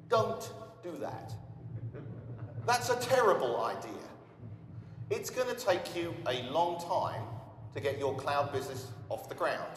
Don't 0.08 0.51
do 0.84 0.92
that. 1.00 1.34
That's 2.66 2.89
a 2.89 2.96
terrible 2.98 3.63
idea. 3.63 3.92
It's 5.10 5.30
going 5.30 5.54
to 5.54 5.56
take 5.56 5.96
you 5.96 6.13
a 6.28 6.44
long 6.51 6.80
time 6.80 7.24
to 7.74 7.82
get 7.82 8.00
your 8.00 8.16
cloud 8.16 8.51
business 8.51 8.88
off 9.10 9.28
the 9.28 9.36
ground. 9.36 9.72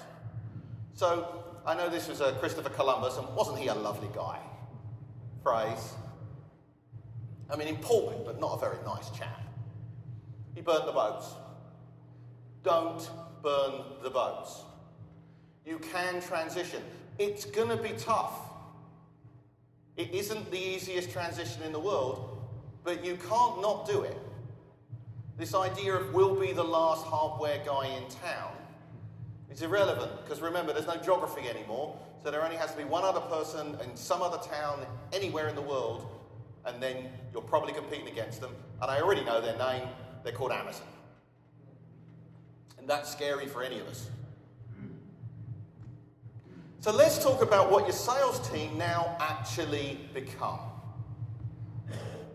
So 0.95 1.45
I 1.67 1.75
know 1.75 1.89
this 1.89 2.09
was 2.09 2.21
a 2.21 2.33
Christopher 2.35 2.69
Columbus, 2.71 3.17
and 3.19 3.27
wasn't 3.35 3.59
he 3.59 3.69
a 3.69 3.75
lovely 3.75 4.09
guy? 4.15 4.39
Phrase. 5.43 5.95
I 7.51 7.57
mean, 7.57 7.69
important, 7.69 8.25
but 8.25 8.41
not 8.41 8.57
a 8.57 8.61
very 8.61 8.79
nice 8.85 9.11
chap. 9.11 9.41
He 10.55 10.61
burnt 10.61 10.87
the 10.87 10.93
boats. 10.93 11.29
Don't 12.63 13.11
burn 13.43 13.85
the 14.03 14.11
boats. 14.11 14.63
You 15.65 15.79
can 15.79 16.21
transition. 16.21 16.83
It's 17.19 17.45
going 17.45 17.69
to 17.69 17.77
be 17.77 17.91
tough. 17.99 18.39
It 19.97 20.13
isn't 20.13 20.51
the 20.51 20.59
easiest 20.59 21.11
transition 21.11 21.63
in 21.63 21.73
the 21.73 21.79
world, 21.79 22.43
but 22.83 23.05
you 23.05 23.17
can't 23.17 23.61
not 23.61 23.87
do 23.87 24.03
it. 24.03 24.17
This 25.39 25.55
idea 25.55 25.95
of 25.95 26.13
we'll 26.15 26.39
be 26.39 26.53
the 26.53 26.65
last 26.65 27.05
hardware 27.05 27.63
guy 27.65 27.87
in 27.87 28.03
town 28.09 28.53
is 29.51 29.63
irrelevant 29.63 30.11
because 30.25 30.41
remember, 30.41 30.73
there's 30.73 30.87
no 30.87 30.97
geography 30.97 31.49
anymore, 31.49 31.97
so 32.23 32.31
there 32.31 32.43
only 32.43 32.57
has 32.57 32.73
to 32.73 32.79
be 32.79 32.85
one 32.85 33.05
other 33.05 33.21
person 33.21 33.77
in 33.85 33.97
some 33.97 34.23
other 34.23 34.39
town 34.39 34.87
anywhere 35.13 35.49
in 35.49 35.55
the 35.55 35.63
world, 35.63 36.07
and 36.65 36.83
then 36.83 37.09
you're 37.33 37.43
probably 37.43 37.73
competing 37.73 38.09
against 38.09 38.41
them. 38.41 38.55
And 38.81 38.91
I 38.91 39.01
already 39.01 39.25
know 39.25 39.41
their 39.41 39.59
name, 39.59 39.89
they're 40.23 40.33
called 40.33 40.53
Amazon. 40.53 40.87
And 42.79 42.89
that's 42.89 43.11
scary 43.11 43.47
for 43.47 43.63
any 43.63 43.79
of 43.79 43.87
us. 43.87 44.09
So 46.83 46.91
let's 46.91 47.23
talk 47.23 47.43
about 47.43 47.71
what 47.71 47.85
your 47.85 47.93
sales 47.93 48.41
team 48.51 48.77
now 48.77 49.17
actually 49.21 50.01
become. 50.13 50.59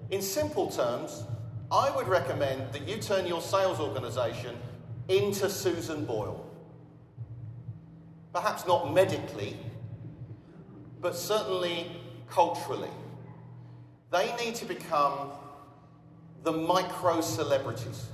In 0.09 0.21
simple 0.21 0.71
terms, 0.71 1.25
I 1.69 1.93
would 1.93 2.07
recommend 2.07 2.71
that 2.71 2.87
you 2.87 2.95
turn 2.95 3.27
your 3.27 3.41
sales 3.41 3.81
organization 3.81 4.55
into 5.09 5.49
Susan 5.49 6.05
Boyle. 6.05 6.49
Perhaps 8.31 8.65
not 8.65 8.93
medically, 8.93 9.57
but 11.01 11.13
certainly 11.13 11.91
culturally. 12.29 12.91
They 14.13 14.33
need 14.37 14.55
to 14.55 14.65
become 14.65 15.31
the 16.43 16.53
micro 16.53 17.19
celebrities. 17.19 18.05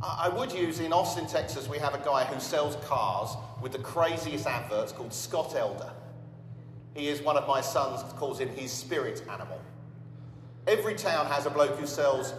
I 0.00 0.28
would 0.28 0.52
use 0.52 0.78
in 0.78 0.92
Austin, 0.92 1.26
Texas, 1.26 1.68
we 1.68 1.78
have 1.78 1.96
a 1.96 2.04
guy 2.04 2.24
who 2.24 2.38
sells 2.38 2.76
cars 2.86 3.34
with 3.62 3.72
the 3.72 3.78
craziest 3.78 4.46
adverts 4.46 4.92
called 4.92 5.12
Scott 5.12 5.54
Elder. 5.56 5.92
He 6.94 7.08
is 7.08 7.22
one 7.22 7.36
of 7.36 7.46
my 7.46 7.60
sons, 7.60 8.02
calls 8.14 8.40
him 8.40 8.48
his 8.48 8.72
spirit 8.72 9.22
animal. 9.30 9.60
Every 10.66 10.94
town 10.94 11.26
has 11.26 11.46
a 11.46 11.50
bloke 11.50 11.78
who 11.78 11.86
sells 11.86 12.34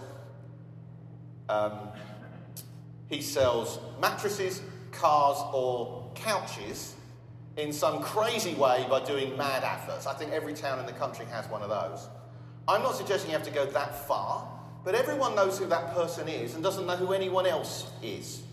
um, 1.49 1.89
he 3.09 3.21
sells 3.21 3.79
mattresses, 3.99 4.61
cars, 4.93 5.37
or 5.53 6.09
couches 6.15 6.95
in 7.57 7.73
some 7.73 8.01
crazy 8.01 8.53
way 8.53 8.85
by 8.89 9.03
doing 9.03 9.37
mad 9.37 9.65
adverts. 9.65 10.07
I 10.07 10.13
think 10.13 10.31
every 10.31 10.53
town 10.53 10.79
in 10.79 10.85
the 10.85 10.93
country 10.93 11.25
has 11.25 11.45
one 11.49 11.61
of 11.61 11.69
those. 11.69 12.07
I'm 12.69 12.81
not 12.81 12.95
suggesting 12.95 13.31
you 13.31 13.37
have 13.37 13.45
to 13.45 13.53
go 13.53 13.65
that 13.65 14.07
far, 14.07 14.47
but 14.85 14.95
everyone 14.95 15.35
knows 15.35 15.59
who 15.59 15.65
that 15.67 15.93
person 15.93 16.29
is 16.29 16.53
and 16.53 16.63
doesn't 16.63 16.87
know 16.87 16.95
who 16.95 17.11
anyone 17.11 17.45
else 17.45 17.91
is. 18.01 18.43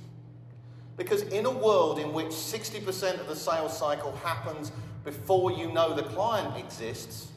Because 0.98 1.22
in 1.22 1.46
a 1.46 1.50
world 1.50 1.98
in 1.98 2.12
which 2.12 2.26
60% 2.26 3.18
of 3.18 3.26
the 3.26 3.36
sales 3.36 3.76
cycle 3.76 4.12
happens 4.16 4.70
before 5.04 5.50
you 5.50 5.72
know 5.72 5.94
the 5.94 6.02
client 6.02 6.58
exists, 6.58 7.28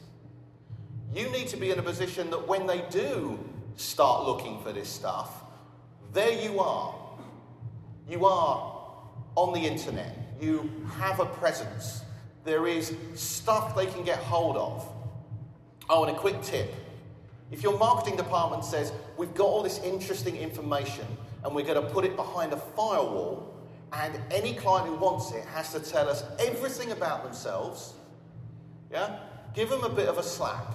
you 1.14 1.30
need 1.30 1.48
to 1.48 1.56
be 1.56 1.70
in 1.70 1.78
a 1.78 1.82
position 1.82 2.28
that 2.30 2.46
when 2.46 2.66
they 2.66 2.82
do 2.90 3.38
start 3.76 4.26
looking 4.26 4.60
for 4.62 4.72
this 4.72 4.90
stuff, 4.90 5.44
there 6.12 6.32
you 6.32 6.60
are. 6.60 6.94
You 8.06 8.26
are 8.26 8.84
on 9.34 9.54
the 9.54 9.60
internet. 9.60 10.14
You 10.38 10.70
have 10.98 11.20
a 11.20 11.26
presence. 11.26 12.02
There 12.44 12.66
is 12.66 12.94
stuff 13.14 13.74
they 13.74 13.86
can 13.86 14.04
get 14.04 14.18
hold 14.18 14.58
of. 14.58 14.86
Oh, 15.88 16.04
and 16.04 16.14
a 16.14 16.18
quick 16.18 16.42
tip. 16.42 16.74
If 17.50 17.62
your 17.62 17.78
marketing 17.78 18.16
department 18.16 18.64
says, 18.64 18.92
We've 19.16 19.34
got 19.34 19.44
all 19.44 19.62
this 19.62 19.78
interesting 19.84 20.36
information 20.36 21.06
and 21.44 21.54
we're 21.54 21.64
going 21.64 21.80
to 21.80 21.88
put 21.92 22.04
it 22.04 22.16
behind 22.16 22.52
a 22.52 22.56
firewall, 22.56 23.51
and 23.92 24.18
any 24.30 24.54
client 24.54 24.88
who 24.88 24.94
wants 24.96 25.32
it 25.32 25.44
has 25.46 25.72
to 25.72 25.80
tell 25.80 26.08
us 26.08 26.24
everything 26.38 26.92
about 26.92 27.22
themselves, 27.22 27.94
yeah, 28.90 29.18
give 29.54 29.68
them 29.68 29.84
a 29.84 29.88
bit 29.88 30.08
of 30.08 30.18
a 30.18 30.22
slap 30.22 30.74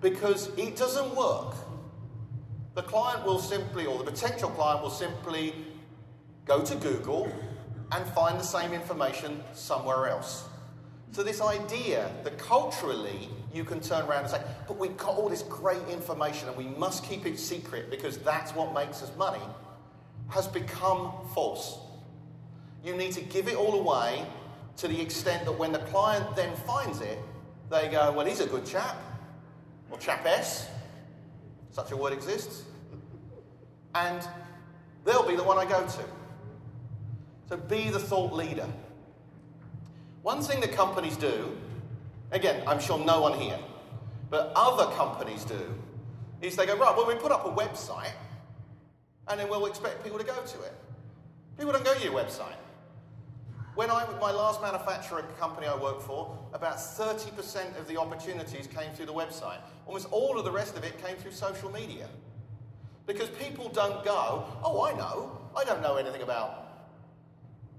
because 0.00 0.48
it 0.58 0.76
doesn't 0.76 1.14
work. 1.14 1.54
The 2.74 2.82
client 2.82 3.24
will 3.26 3.38
simply, 3.38 3.86
or 3.86 3.98
the 3.98 4.10
potential 4.10 4.48
client 4.50 4.82
will 4.82 4.90
simply 4.90 5.54
go 6.46 6.62
to 6.62 6.74
Google 6.76 7.30
and 7.92 8.06
find 8.08 8.38
the 8.40 8.44
same 8.44 8.72
information 8.72 9.42
somewhere 9.52 10.08
else. 10.08 10.48
So, 11.12 11.22
this 11.22 11.42
idea 11.42 12.10
that 12.24 12.38
culturally 12.38 13.28
you 13.52 13.64
can 13.64 13.80
turn 13.80 14.06
around 14.06 14.22
and 14.22 14.30
say, 14.30 14.42
but 14.66 14.78
we've 14.78 14.96
got 14.96 15.16
all 15.16 15.28
this 15.28 15.42
great 15.42 15.86
information 15.90 16.48
and 16.48 16.56
we 16.56 16.64
must 16.64 17.04
keep 17.04 17.26
it 17.26 17.38
secret 17.38 17.90
because 17.90 18.16
that's 18.18 18.54
what 18.54 18.72
makes 18.72 19.02
us 19.02 19.14
money, 19.18 19.42
has 20.30 20.48
become 20.48 21.12
false. 21.34 21.81
You 22.84 22.96
need 22.96 23.12
to 23.12 23.20
give 23.20 23.48
it 23.48 23.56
all 23.56 23.78
away 23.78 24.26
to 24.78 24.88
the 24.88 25.00
extent 25.00 25.44
that 25.44 25.52
when 25.52 25.72
the 25.72 25.78
client 25.78 26.34
then 26.34 26.54
finds 26.56 27.00
it, 27.00 27.18
they 27.70 27.88
go, 27.88 28.12
well, 28.12 28.26
he's 28.26 28.40
a 28.40 28.46
good 28.46 28.66
chap, 28.66 28.96
or 29.90 29.98
chap 29.98 30.26
S, 30.26 30.68
such 31.70 31.90
a 31.92 31.96
word 31.96 32.12
exists, 32.12 32.64
and 33.94 34.26
they'll 35.04 35.26
be 35.26 35.36
the 35.36 35.42
one 35.42 35.58
I 35.58 35.64
go 35.64 35.86
to. 35.86 36.04
So 37.48 37.56
be 37.56 37.90
the 37.90 37.98
thought 37.98 38.32
leader. 38.32 38.68
One 40.22 40.42
thing 40.42 40.60
that 40.60 40.72
companies 40.72 41.16
do, 41.16 41.56
again, 42.30 42.62
I'm 42.66 42.80
sure 42.80 42.98
no 42.98 43.20
one 43.20 43.38
here, 43.38 43.58
but 44.30 44.52
other 44.54 44.94
companies 44.96 45.44
do, 45.44 45.60
is 46.40 46.56
they 46.56 46.66
go, 46.66 46.76
right, 46.76 46.96
well, 46.96 47.06
we 47.06 47.14
put 47.14 47.32
up 47.32 47.46
a 47.46 47.50
website 47.50 48.12
and 49.28 49.38
then 49.38 49.48
we'll 49.48 49.66
expect 49.66 50.02
people 50.02 50.18
to 50.18 50.24
go 50.24 50.34
to 50.34 50.62
it. 50.62 50.74
People 51.56 51.72
don't 51.72 51.84
go 51.84 51.94
to 51.94 52.02
your 52.02 52.12
website. 52.12 52.56
When 53.74 53.88
I, 53.90 54.04
was 54.04 54.20
my 54.20 54.30
last 54.30 54.60
manufacturer 54.60 55.22
company 55.40 55.66
I 55.66 55.74
worked 55.74 56.02
for, 56.02 56.36
about 56.52 56.76
30% 56.76 57.78
of 57.80 57.88
the 57.88 57.98
opportunities 57.98 58.66
came 58.66 58.92
through 58.92 59.06
the 59.06 59.14
website. 59.14 59.58
Almost 59.86 60.08
all 60.10 60.38
of 60.38 60.44
the 60.44 60.50
rest 60.50 60.76
of 60.76 60.84
it 60.84 61.02
came 61.02 61.16
through 61.16 61.32
social 61.32 61.72
media. 61.72 62.06
Because 63.06 63.30
people 63.30 63.70
don't 63.70 64.04
go, 64.04 64.44
oh, 64.62 64.84
I 64.84 64.92
know, 64.92 65.38
I 65.56 65.64
don't 65.64 65.80
know 65.80 65.96
anything 65.96 66.20
about 66.22 66.58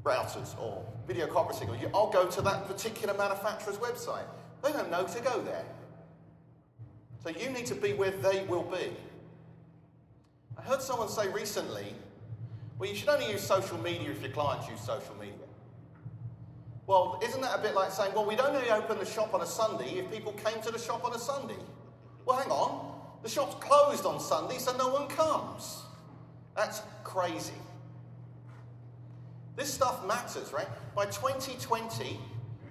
routers 0.03 0.59
or 0.59 0.83
video 1.07 1.27
conferencing, 1.27 1.69
I'll 1.93 2.11
go 2.11 2.25
to 2.27 2.41
that 2.41 2.67
particular 2.67 3.13
manufacturer's 3.13 3.77
website. 3.77 4.25
They 4.63 4.71
don't 4.71 4.89
know 4.89 5.05
to 5.05 5.21
go 5.21 5.41
there. 5.41 5.65
So 7.23 7.29
you 7.29 7.49
need 7.51 7.67
to 7.67 7.75
be 7.75 7.93
where 7.93 8.11
they 8.11 8.43
will 8.45 8.63
be. 8.63 8.91
I 10.57 10.61
heard 10.61 10.81
someone 10.81 11.07
say 11.07 11.29
recently, 11.29 11.93
well, 12.79 12.89
you 12.89 12.95
should 12.95 13.09
only 13.09 13.31
use 13.31 13.41
social 13.41 13.77
media 13.77 14.09
if 14.11 14.21
your 14.21 14.31
clients 14.31 14.67
use 14.67 14.81
social 14.81 15.15
media. 15.19 15.42
Well, 16.85 17.19
isn't 17.23 17.41
that 17.41 17.57
a 17.57 17.61
bit 17.61 17.75
like 17.75 17.91
saying, 17.91 18.13
well, 18.13 18.25
we'd 18.25 18.41
only 18.41 18.69
open 18.69 18.97
the 18.97 19.05
shop 19.05 19.33
on 19.33 19.41
a 19.41 19.45
Sunday 19.45 19.99
if 19.99 20.11
people 20.11 20.33
came 20.33 20.61
to 20.63 20.71
the 20.71 20.79
shop 20.79 21.05
on 21.05 21.13
a 21.13 21.19
Sunday? 21.19 21.57
Well, 22.25 22.37
hang 22.37 22.51
on. 22.51 22.91
The 23.23 23.29
shop's 23.29 23.55
closed 23.63 24.05
on 24.05 24.19
Sunday, 24.19 24.57
so 24.57 24.75
no 24.75 24.89
one 24.89 25.07
comes. 25.07 25.83
That's 26.55 26.81
crazy. 27.03 27.53
This 29.55 29.73
stuff 29.73 30.05
matters, 30.05 30.51
right? 30.51 30.67
By 30.93 31.05
2020, 31.05 32.19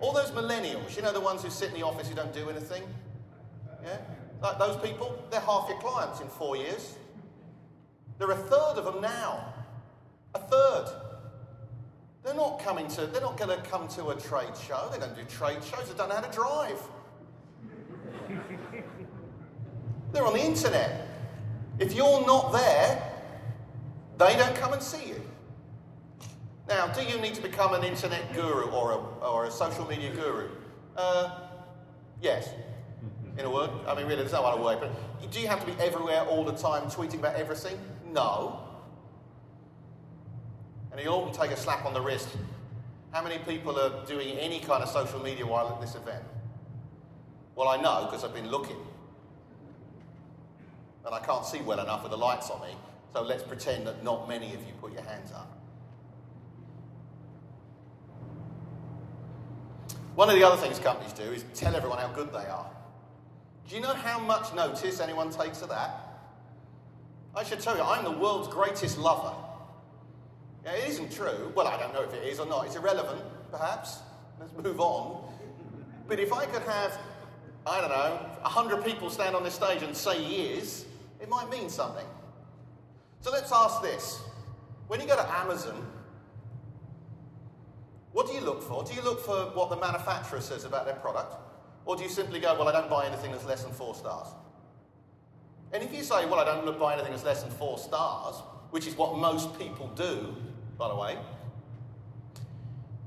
all 0.01 0.13
those 0.13 0.31
millennials, 0.33 0.95
you 0.97 1.03
know, 1.03 1.13
the 1.13 1.21
ones 1.21 1.43
who 1.43 1.49
sit 1.49 1.69
in 1.69 1.75
the 1.75 1.87
office 1.87 2.09
who 2.09 2.15
don't 2.15 2.35
do 2.35 2.51
anything, 2.51 2.83
yeah? 3.83 3.99
Like 4.43 4.59
those 4.59 4.77
people, 4.77 5.25
they're 5.31 5.41
half 5.41 5.69
your 5.69 5.79
clients 5.79 6.21
in 6.21 6.29
four 6.29 6.57
years. 6.57 6.97
There 8.19 8.29
are 8.29 8.33
a 8.33 8.37
third 8.37 8.79
of 8.79 8.85
them 8.85 9.01
now. 9.01 9.55
A 10.35 10.39
third. 10.39 10.91
They're 12.25 12.35
not 12.35 12.61
coming 12.61 12.87
to, 12.89 13.07
they're 13.07 13.21
not 13.21 13.37
going 13.37 13.57
to 13.57 13.69
come 13.69 13.89
to 13.89 14.09
a 14.09 14.15
trade 14.15 14.57
show. 14.67 14.89
They 14.93 14.99
don't 14.99 15.17
do 15.17 15.25
trade 15.25 15.63
shows. 15.65 15.89
They 15.89 15.97
don't 15.97 16.09
know 16.09 16.15
how 16.15 16.21
to 16.21 16.33
drive. 16.33 16.79
they're 20.13 20.25
on 20.25 20.35
the 20.35 20.45
internet. 20.45 21.09
If 21.79 21.95
you're 21.95 22.25
not 22.25 22.53
there, 22.53 23.13
they 24.19 24.37
don't 24.37 24.55
come 24.55 24.73
and 24.73 24.83
see 24.83 25.09
you. 25.09 25.21
Now, 26.69 26.87
do 26.87 27.03
you 27.03 27.21
need 27.21 27.35
to 27.35 27.43
become 27.43 27.75
an 27.75 27.83
internet 27.83 28.33
guru 28.33 28.71
or 28.71 28.93
a, 28.93 28.97
or 29.27 29.47
a 29.47 29.51
social 29.51 29.87
media 29.89 30.13
guru? 30.15 30.49
Uh, 30.97 31.41
yes. 32.21 32.51
In 33.37 33.47
a 33.47 33.51
word, 33.51 33.71
I 33.89 33.97
mean, 33.97 34.05
really, 34.05 34.17
there's 34.17 34.33
no 34.33 34.45
other 34.45 34.63
way. 34.63 34.77
But 34.79 34.93
do 35.33 35.41
you 35.41 35.49
have 35.49 35.61
to 35.61 35.67
be 35.67 35.73
everywhere 35.83 36.23
all 36.23 36.45
the 36.45 36.53
time, 36.53 36.85
tweeting 36.85 37.19
about 37.19 37.35
everything? 37.35 37.79
No. 38.13 38.62
And 40.93 41.01
you 41.01 41.09
all 41.09 41.31
take 41.31 41.51
a 41.51 41.57
slap 41.57 41.85
on 41.87 41.95
the 41.95 42.01
wrist. 42.01 42.29
How 43.11 43.23
many 43.23 43.39
people 43.39 43.79
are 43.79 44.05
doing 44.07 44.37
any 44.39 44.61
kind 44.61 44.83
of 44.83 44.89
social 44.89 45.21
media 45.21 45.47
while 45.47 45.69
at 45.69 45.81
this 45.81 45.95
event? 45.95 46.25
Well, 47.57 47.69
I 47.69 47.77
know 47.77 48.07
because 48.07 48.25
I've 48.25 48.35
been 48.35 48.51
looking. 48.51 48.77
And 51.05 51.15
I 51.15 51.21
can't 51.21 51.45
see 51.45 51.61
well 51.61 51.81
enough 51.81 52.03
with 52.03 52.13
the 52.13 52.19
lights 52.19 52.51
on 52.51 52.61
me, 52.61 52.75
so 53.13 53.23
let's 53.23 53.43
pretend 53.43 53.87
that 53.87 54.05
not 54.05 54.29
many 54.29 54.55
of 54.55 54.61
you 54.61 54.73
put 54.81 54.93
your 54.93 55.03
hands 55.03 55.33
up. 55.33 55.51
One 60.15 60.29
of 60.29 60.37
the 60.37 60.45
other 60.45 60.57
things 60.57 60.79
companies 60.79 61.13
do 61.13 61.25
is 61.25 61.45
tell 61.55 61.75
everyone 61.75 61.99
how 61.99 62.09
good 62.09 62.33
they 62.33 62.47
are. 62.47 62.71
Do 63.69 63.75
you 63.75 63.81
know 63.81 63.95
how 63.95 64.19
much 64.19 64.55
notice 64.55 65.01
anyone 65.01 65.31
takes 65.31 65.63
of 65.63 65.71
that? 65.71 66.09
I 67.35 67.45
should 67.45 67.61
tell 67.61 67.77
you, 67.77 67.83
I'm 67.83 68.05
the 68.05 68.11
world's 68.11 68.49
greatest 68.49 68.99
lover. 68.99 69.35
Yeah, 70.65 70.73
it 70.73 70.89
isn't 70.91 71.13
true. 71.13 71.53
Well, 71.55 71.67
I 71.67 71.79
don't 71.79 71.93
know 71.93 72.03
if 72.03 72.15
it 72.15 72.25
is 72.25 72.39
or 72.39 72.47
not. 72.47 72.67
It's 72.67 72.77
irrelevant, 72.77 73.23
perhaps. 73.51 73.99
Let's 74.39 74.53
move 74.57 74.81
on. 74.81 75.33
But 76.07 76.21
if 76.21 76.33
I 76.33 76.47
could 76.47 76.63
have, 76.63 76.99
I 77.67 77.81
don't 77.81 77.91
know, 77.91 78.27
100 78.43 78.85
people 78.85 79.11
stand 79.11 79.35
on 79.35 79.43
this 79.43 79.55
stage 79.55 79.83
and 79.83 79.97
say 79.97 80.23
is, 80.23 80.85
it 81.21 81.29
might 81.29 81.51
mean 81.51 81.69
something. 81.69 82.07
So 83.21 83.31
let's 83.31 83.53
ask 83.53 83.83
this. 83.83 84.21
When 84.89 85.01
you 85.01 85.07
go 85.07 85.17
to 85.17 85.39
Amazon 85.39 85.87
what 88.13 88.27
do 88.27 88.35
you 88.35 88.41
look 88.41 88.63
for? 88.63 88.85
Do 88.85 88.95
you 88.95 89.03
look 89.03 89.25
for 89.25 89.51
what 89.55 89.71
the 89.71 89.77
manufacturer 89.77 90.41
says 90.41 90.65
about 90.65 90.85
their 90.85 90.95
product? 90.97 91.35
Or 91.87 91.97
do 91.97 92.03
you 92.03 92.09
simply 92.09 92.41
go, 92.41 92.55
well, 92.59 92.69
I 92.69 92.73
don't 92.73 92.89
buy 92.89 93.07
anything 93.07 93.33
that's 93.33 93.45
less 93.45 93.65
than 93.65 93.73
four 93.73 93.95
stars? 93.95 94.29
And 95.73 95.83
if 95.83 95.93
you 95.95 96.03
say, 96.03 96.27
well, 96.27 96.39
I 96.39 96.45
don't 96.45 96.79
buy 96.79 96.93
anything 96.93 97.13
that's 97.13 97.25
less 97.25 97.43
than 97.43 97.51
four 97.53 97.79
stars, 97.79 98.37
which 98.71 98.87
is 98.87 98.97
what 98.97 99.17
most 99.17 99.59
people 99.59 99.89
do, 99.97 100.37
by 100.79 100.89
the 100.89 100.97
way, 100.97 101.19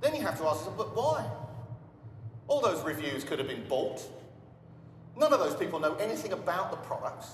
then 0.01 0.15
you 0.15 0.21
have 0.21 0.37
to 0.39 0.45
ask, 0.45 0.65
but 0.77 0.95
why? 0.95 1.25
All 2.47 2.61
those 2.61 2.83
reviews 2.83 3.23
could 3.23 3.39
have 3.39 3.47
been 3.47 3.67
bought. 3.67 4.01
None 5.17 5.33
of 5.33 5.39
those 5.39 5.55
people 5.55 5.79
know 5.79 5.95
anything 5.95 6.33
about 6.33 6.71
the 6.71 6.77
products. 6.77 7.31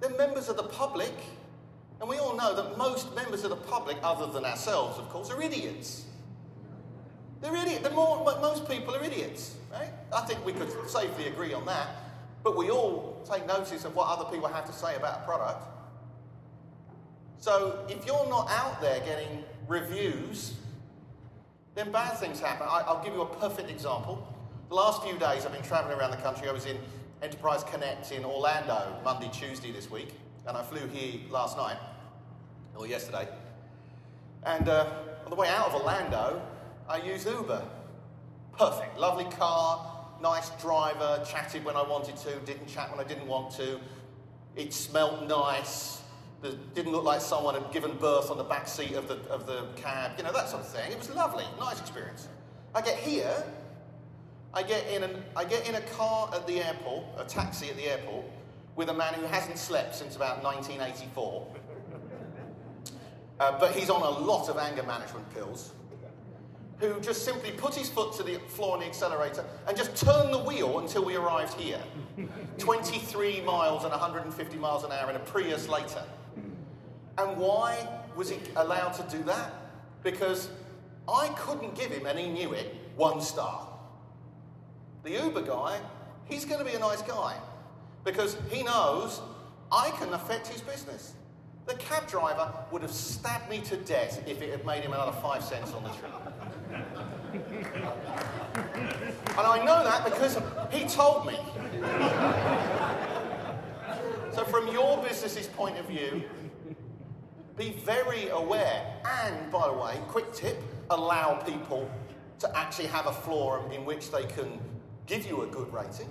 They're 0.00 0.16
members 0.16 0.48
of 0.48 0.56
the 0.56 0.64
public, 0.64 1.14
and 2.00 2.08
we 2.08 2.18
all 2.18 2.36
know 2.36 2.54
that 2.54 2.76
most 2.76 3.14
members 3.14 3.44
of 3.44 3.50
the 3.50 3.56
public, 3.56 3.96
other 4.02 4.26
than 4.26 4.44
ourselves, 4.44 4.98
of 4.98 5.08
course, 5.08 5.30
are 5.30 5.40
idiots. 5.40 6.04
They're 7.40 7.56
idiots. 7.56 7.82
The 7.82 7.90
more, 7.90 8.24
most 8.40 8.68
people 8.68 8.94
are 8.94 9.02
idiots, 9.02 9.56
right? 9.72 9.90
I 10.12 10.22
think 10.22 10.44
we 10.44 10.52
could 10.52 10.70
safely 10.88 11.28
agree 11.28 11.52
on 11.52 11.64
that. 11.66 11.88
But 12.42 12.56
we 12.56 12.70
all 12.70 13.24
take 13.30 13.46
notice 13.46 13.84
of 13.84 13.94
what 13.94 14.08
other 14.08 14.30
people 14.30 14.48
have 14.48 14.64
to 14.66 14.72
say 14.72 14.96
about 14.96 15.20
a 15.22 15.24
product. 15.24 15.64
So 17.40 17.84
if 17.88 18.04
you're 18.04 18.28
not 18.28 18.48
out 18.50 18.80
there 18.80 19.00
getting 19.00 19.44
reviews, 19.68 20.54
then 21.74 21.92
bad 21.92 22.18
things 22.18 22.40
happen. 22.40 22.66
I, 22.68 22.92
will 22.92 23.02
give 23.04 23.14
you 23.14 23.22
a 23.22 23.26
perfect 23.36 23.70
example. 23.70 24.26
The 24.68 24.74
last 24.74 25.02
few 25.02 25.16
days 25.18 25.46
I've 25.46 25.52
been 25.52 25.62
traveling 25.62 25.98
around 25.98 26.10
the 26.10 26.16
country. 26.16 26.48
I 26.48 26.52
was 26.52 26.66
in 26.66 26.76
Enterprise 27.22 27.62
Connect 27.64 28.10
in 28.12 28.24
Orlando 28.24 29.00
Monday, 29.04 29.30
Tuesday 29.32 29.70
this 29.70 29.90
week, 29.90 30.08
and 30.46 30.56
I 30.56 30.62
flew 30.62 30.86
here 30.88 31.20
last 31.30 31.56
night, 31.56 31.76
or 32.74 32.86
yesterday. 32.86 33.28
And 34.44 34.68
uh, 34.68 34.86
on 35.24 35.30
the 35.30 35.36
way 35.36 35.48
out 35.48 35.68
of 35.68 35.74
Orlando, 35.74 36.42
I 36.88 36.98
used 36.98 37.26
Uber. 37.26 37.62
Perfect, 38.56 38.98
lovely 38.98 39.26
car, 39.36 40.06
nice 40.20 40.50
driver, 40.60 41.24
chatted 41.24 41.64
when 41.64 41.76
I 41.76 41.82
wanted 41.82 42.16
to, 42.16 42.34
didn't 42.40 42.66
chat 42.66 42.90
when 42.90 43.04
I 43.04 43.08
didn't 43.08 43.28
want 43.28 43.52
to. 43.52 43.78
It 44.56 44.72
smelt 44.72 45.28
nice. 45.28 46.02
It 46.42 46.74
didn't 46.74 46.92
look 46.92 47.04
like 47.04 47.20
someone 47.20 47.54
had 47.54 47.72
given 47.72 47.96
birth 47.96 48.30
on 48.30 48.38
the 48.38 48.44
back 48.44 48.68
seat 48.68 48.92
of 48.92 49.08
the, 49.08 49.16
of 49.28 49.46
the 49.46 49.66
cab, 49.74 50.12
you 50.16 50.22
know, 50.22 50.32
that 50.32 50.48
sort 50.48 50.62
of 50.62 50.68
thing. 50.68 50.92
It 50.92 50.98
was 50.98 51.10
lovely, 51.10 51.44
nice 51.58 51.80
experience. 51.80 52.28
I 52.74 52.80
get 52.80 52.96
here, 52.98 53.44
I 54.54 54.62
get 54.62 54.86
in, 54.88 55.02
an, 55.02 55.24
I 55.34 55.44
get 55.44 55.68
in 55.68 55.74
a 55.74 55.80
car 55.80 56.30
at 56.32 56.46
the 56.46 56.64
airport, 56.64 57.04
a 57.16 57.24
taxi 57.24 57.70
at 57.70 57.76
the 57.76 57.86
airport, 57.86 58.24
with 58.76 58.88
a 58.88 58.94
man 58.94 59.14
who 59.14 59.26
hasn't 59.26 59.58
slept 59.58 59.96
since 59.96 60.14
about 60.14 60.44
1984. 60.44 61.46
Uh, 63.40 63.58
but 63.58 63.72
he's 63.72 63.90
on 63.90 64.02
a 64.02 64.10
lot 64.20 64.48
of 64.48 64.58
anger 64.58 64.82
management 64.84 65.28
pills 65.34 65.72
who 66.80 67.00
just 67.00 67.24
simply 67.24 67.50
put 67.50 67.74
his 67.74 67.88
foot 67.88 68.12
to 68.14 68.22
the 68.22 68.38
floor 68.46 68.74
on 68.74 68.80
the 68.80 68.86
accelerator 68.86 69.44
and 69.66 69.76
just 69.76 69.96
turned 69.96 70.32
the 70.32 70.38
wheel 70.38 70.78
until 70.78 71.04
we 71.04 71.16
arrived 71.16 71.54
here. 71.54 71.80
23 72.58 73.40
miles 73.40 73.82
and 73.82 73.90
150 73.90 74.56
miles 74.58 74.84
an 74.84 74.92
hour 74.92 75.10
in 75.10 75.16
a 75.16 75.20
Prius 75.20 75.68
later. 75.68 76.04
And 77.18 77.36
why 77.36 77.76
was 78.14 78.30
he 78.30 78.38
allowed 78.54 78.92
to 78.92 79.16
do 79.16 79.22
that? 79.24 79.52
Because 80.04 80.48
I 81.08 81.28
couldn't 81.36 81.74
give 81.74 81.90
him, 81.90 82.06
and 82.06 82.16
he 82.18 82.28
knew 82.28 82.52
it, 82.52 82.74
one 82.96 83.20
star. 83.20 83.68
The 85.02 85.10
Uber 85.10 85.42
guy, 85.42 85.80
he's 86.26 86.44
going 86.44 86.60
to 86.60 86.64
be 86.64 86.76
a 86.76 86.78
nice 86.78 87.02
guy 87.02 87.36
because 88.04 88.36
he 88.50 88.62
knows 88.62 89.20
I 89.72 89.90
can 89.98 90.12
affect 90.14 90.46
his 90.46 90.60
business. 90.60 91.14
The 91.66 91.74
cab 91.74 92.06
driver 92.08 92.52
would 92.70 92.82
have 92.82 92.92
stabbed 92.92 93.50
me 93.50 93.60
to 93.62 93.76
death 93.76 94.22
if 94.26 94.40
it 94.40 94.50
had 94.50 94.64
made 94.64 94.84
him 94.84 94.92
another 94.92 95.12
five 95.20 95.42
cents 95.42 95.72
on 95.72 95.82
the 95.82 95.90
trip. 95.90 96.12
and 99.36 99.46
I 99.46 99.64
know 99.64 99.84
that 99.84 100.04
because 100.04 100.38
he 100.70 100.86
told 100.86 101.26
me. 101.26 101.36
so, 104.34 104.44
from 104.44 104.68
your 104.68 105.02
business's 105.02 105.46
point 105.48 105.78
of 105.78 105.86
view, 105.86 106.24
be 107.58 107.70
very 107.84 108.28
aware. 108.28 108.86
And, 109.24 109.50
by 109.50 109.66
the 109.66 109.74
way, 109.74 110.00
quick 110.08 110.32
tip 110.32 110.62
allow 110.90 111.34
people 111.34 111.90
to 112.38 112.56
actually 112.56 112.86
have 112.86 113.06
a 113.06 113.12
forum 113.12 113.72
in 113.72 113.84
which 113.84 114.10
they 114.10 114.24
can 114.24 114.60
give 115.06 115.26
you 115.26 115.42
a 115.42 115.46
good 115.46 115.72
rating. 115.72 116.08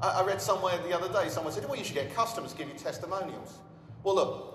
I 0.00 0.22
read 0.22 0.40
somewhere 0.40 0.78
the 0.86 0.96
other 0.96 1.12
day, 1.12 1.28
someone 1.28 1.52
said, 1.52 1.64
well, 1.66 1.76
you 1.76 1.84
should 1.84 1.94
get 1.94 2.14
customers 2.14 2.52
to 2.52 2.58
give 2.58 2.68
you 2.68 2.74
testimonials. 2.74 3.58
Well, 4.02 4.14
look, 4.14 4.50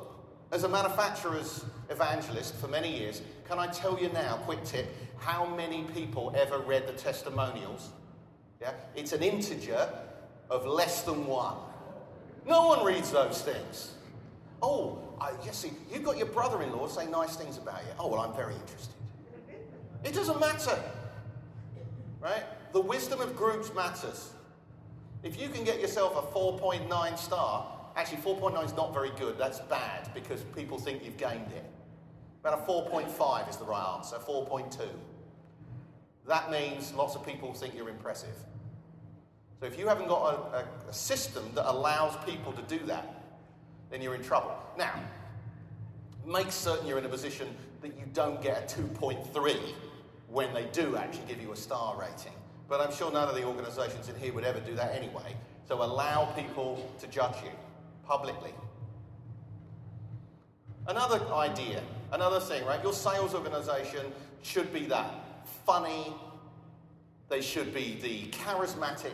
as 0.51 0.63
a 0.63 0.69
manufacturer's 0.69 1.65
evangelist 1.89 2.55
for 2.55 2.67
many 2.67 2.95
years, 2.97 3.21
can 3.47 3.57
I 3.57 3.67
tell 3.67 3.99
you 3.99 4.09
now, 4.09 4.37
quick 4.45 4.63
tip, 4.63 4.87
how 5.17 5.45
many 5.55 5.83
people 5.93 6.33
ever 6.37 6.59
read 6.59 6.87
the 6.87 6.93
testimonials? 6.93 7.89
Yeah? 8.61 8.73
It's 8.95 9.11
an 9.11 9.23
integer 9.23 9.89
of 10.49 10.65
less 10.65 11.01
than 11.01 11.25
one. 11.25 11.57
No 12.45 12.67
one 12.67 12.85
reads 12.85 13.11
those 13.11 13.41
things. 13.41 13.93
Oh, 14.61 14.99
I, 15.19 15.31
you 15.45 15.51
see, 15.51 15.71
you've 15.91 16.03
got 16.03 16.17
your 16.17 16.27
brother 16.27 16.61
in 16.61 16.71
law 16.71 16.87
say 16.87 17.07
nice 17.07 17.35
things 17.35 17.57
about 17.57 17.81
you. 17.83 17.91
Oh, 17.99 18.07
well, 18.07 18.21
I'm 18.21 18.35
very 18.35 18.55
interested. 18.55 18.95
It 20.03 20.13
doesn't 20.13 20.39
matter. 20.39 20.77
Right? 22.19 22.43
The 22.73 22.81
wisdom 22.81 23.21
of 23.21 23.35
groups 23.35 23.73
matters. 23.73 24.31
If 25.23 25.39
you 25.39 25.49
can 25.49 25.63
get 25.63 25.79
yourself 25.79 26.15
a 26.15 26.35
4.9 26.35 27.17
star, 27.17 27.79
Actually, 27.99 28.19
4.9 28.19 28.65
is 28.65 28.73
not 28.77 28.93
very 28.93 29.11
good. 29.17 29.37
That's 29.37 29.59
bad 29.59 30.09
because 30.13 30.41
people 30.55 30.77
think 30.77 31.03
you've 31.03 31.17
gained 31.17 31.51
it. 31.51 31.65
About 32.41 32.59
a 32.59 32.71
4.5 32.71 33.49
is 33.49 33.57
the 33.57 33.65
right 33.65 33.95
answer, 33.97 34.15
4.2. 34.15 34.87
That 36.25 36.49
means 36.49 36.93
lots 36.93 37.15
of 37.15 37.25
people 37.25 37.53
think 37.53 37.75
you're 37.75 37.89
impressive. 37.89 38.35
So 39.59 39.65
if 39.65 39.77
you 39.77 39.85
haven't 39.87 40.07
got 40.07 40.53
a, 40.53 40.57
a, 40.59 40.89
a 40.89 40.93
system 40.93 41.43
that 41.55 41.69
allows 41.69 42.15
people 42.23 42.53
to 42.53 42.61
do 42.61 42.79
that, 42.85 43.18
then 43.89 44.01
you're 44.01 44.15
in 44.15 44.23
trouble. 44.23 44.55
Now, 44.77 44.93
make 46.25 46.51
certain 46.51 46.87
you're 46.87 46.97
in 46.97 47.05
a 47.05 47.09
position 47.09 47.47
that 47.81 47.97
you 47.97 48.05
don't 48.13 48.41
get 48.41 48.71
a 48.71 48.81
2.3 48.81 49.57
when 50.27 50.53
they 50.53 50.65
do 50.71 50.95
actually 50.95 51.25
give 51.27 51.41
you 51.41 51.51
a 51.51 51.55
star 51.55 51.99
rating. 51.99 52.33
But 52.67 52.81
I'm 52.81 52.93
sure 52.93 53.11
none 53.11 53.27
of 53.27 53.35
the 53.35 53.43
organisations 53.43 54.09
in 54.09 54.15
here 54.15 54.31
would 54.33 54.43
ever 54.43 54.59
do 54.59 54.75
that 54.75 54.93
anyway. 54.95 55.35
So 55.67 55.81
allow 55.83 56.25
people 56.35 56.91
to 56.99 57.07
judge 57.07 57.35
you 57.43 57.51
publicly. 58.05 58.53
Another 60.87 61.19
idea, 61.33 61.81
another 62.11 62.39
thing, 62.39 62.65
right? 62.65 62.81
Your 62.83 62.93
sales 62.93 63.33
organization 63.35 64.11
should 64.41 64.71
be 64.73 64.85
that 64.85 65.13
funny, 65.65 66.13
they 67.27 67.41
should 67.41 67.73
be 67.73 67.99
the 68.01 68.25
charismatic, 68.35 69.13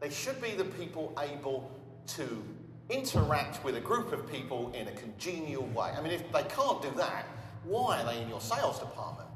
they 0.00 0.10
should 0.10 0.40
be 0.42 0.50
the 0.50 0.64
people 0.64 1.16
able 1.18 1.70
to 2.08 2.44
interact 2.90 3.64
with 3.64 3.76
a 3.76 3.80
group 3.80 4.12
of 4.12 4.30
people 4.30 4.72
in 4.72 4.88
a 4.88 4.92
congenial 4.92 5.64
way. 5.68 5.90
I 5.96 6.00
mean, 6.00 6.12
if 6.12 6.30
they 6.32 6.42
can't 6.44 6.82
do 6.82 6.90
that, 6.96 7.26
why 7.64 8.00
are 8.00 8.04
they 8.04 8.20
in 8.20 8.28
your 8.28 8.40
sales 8.40 8.78
department? 8.78 9.28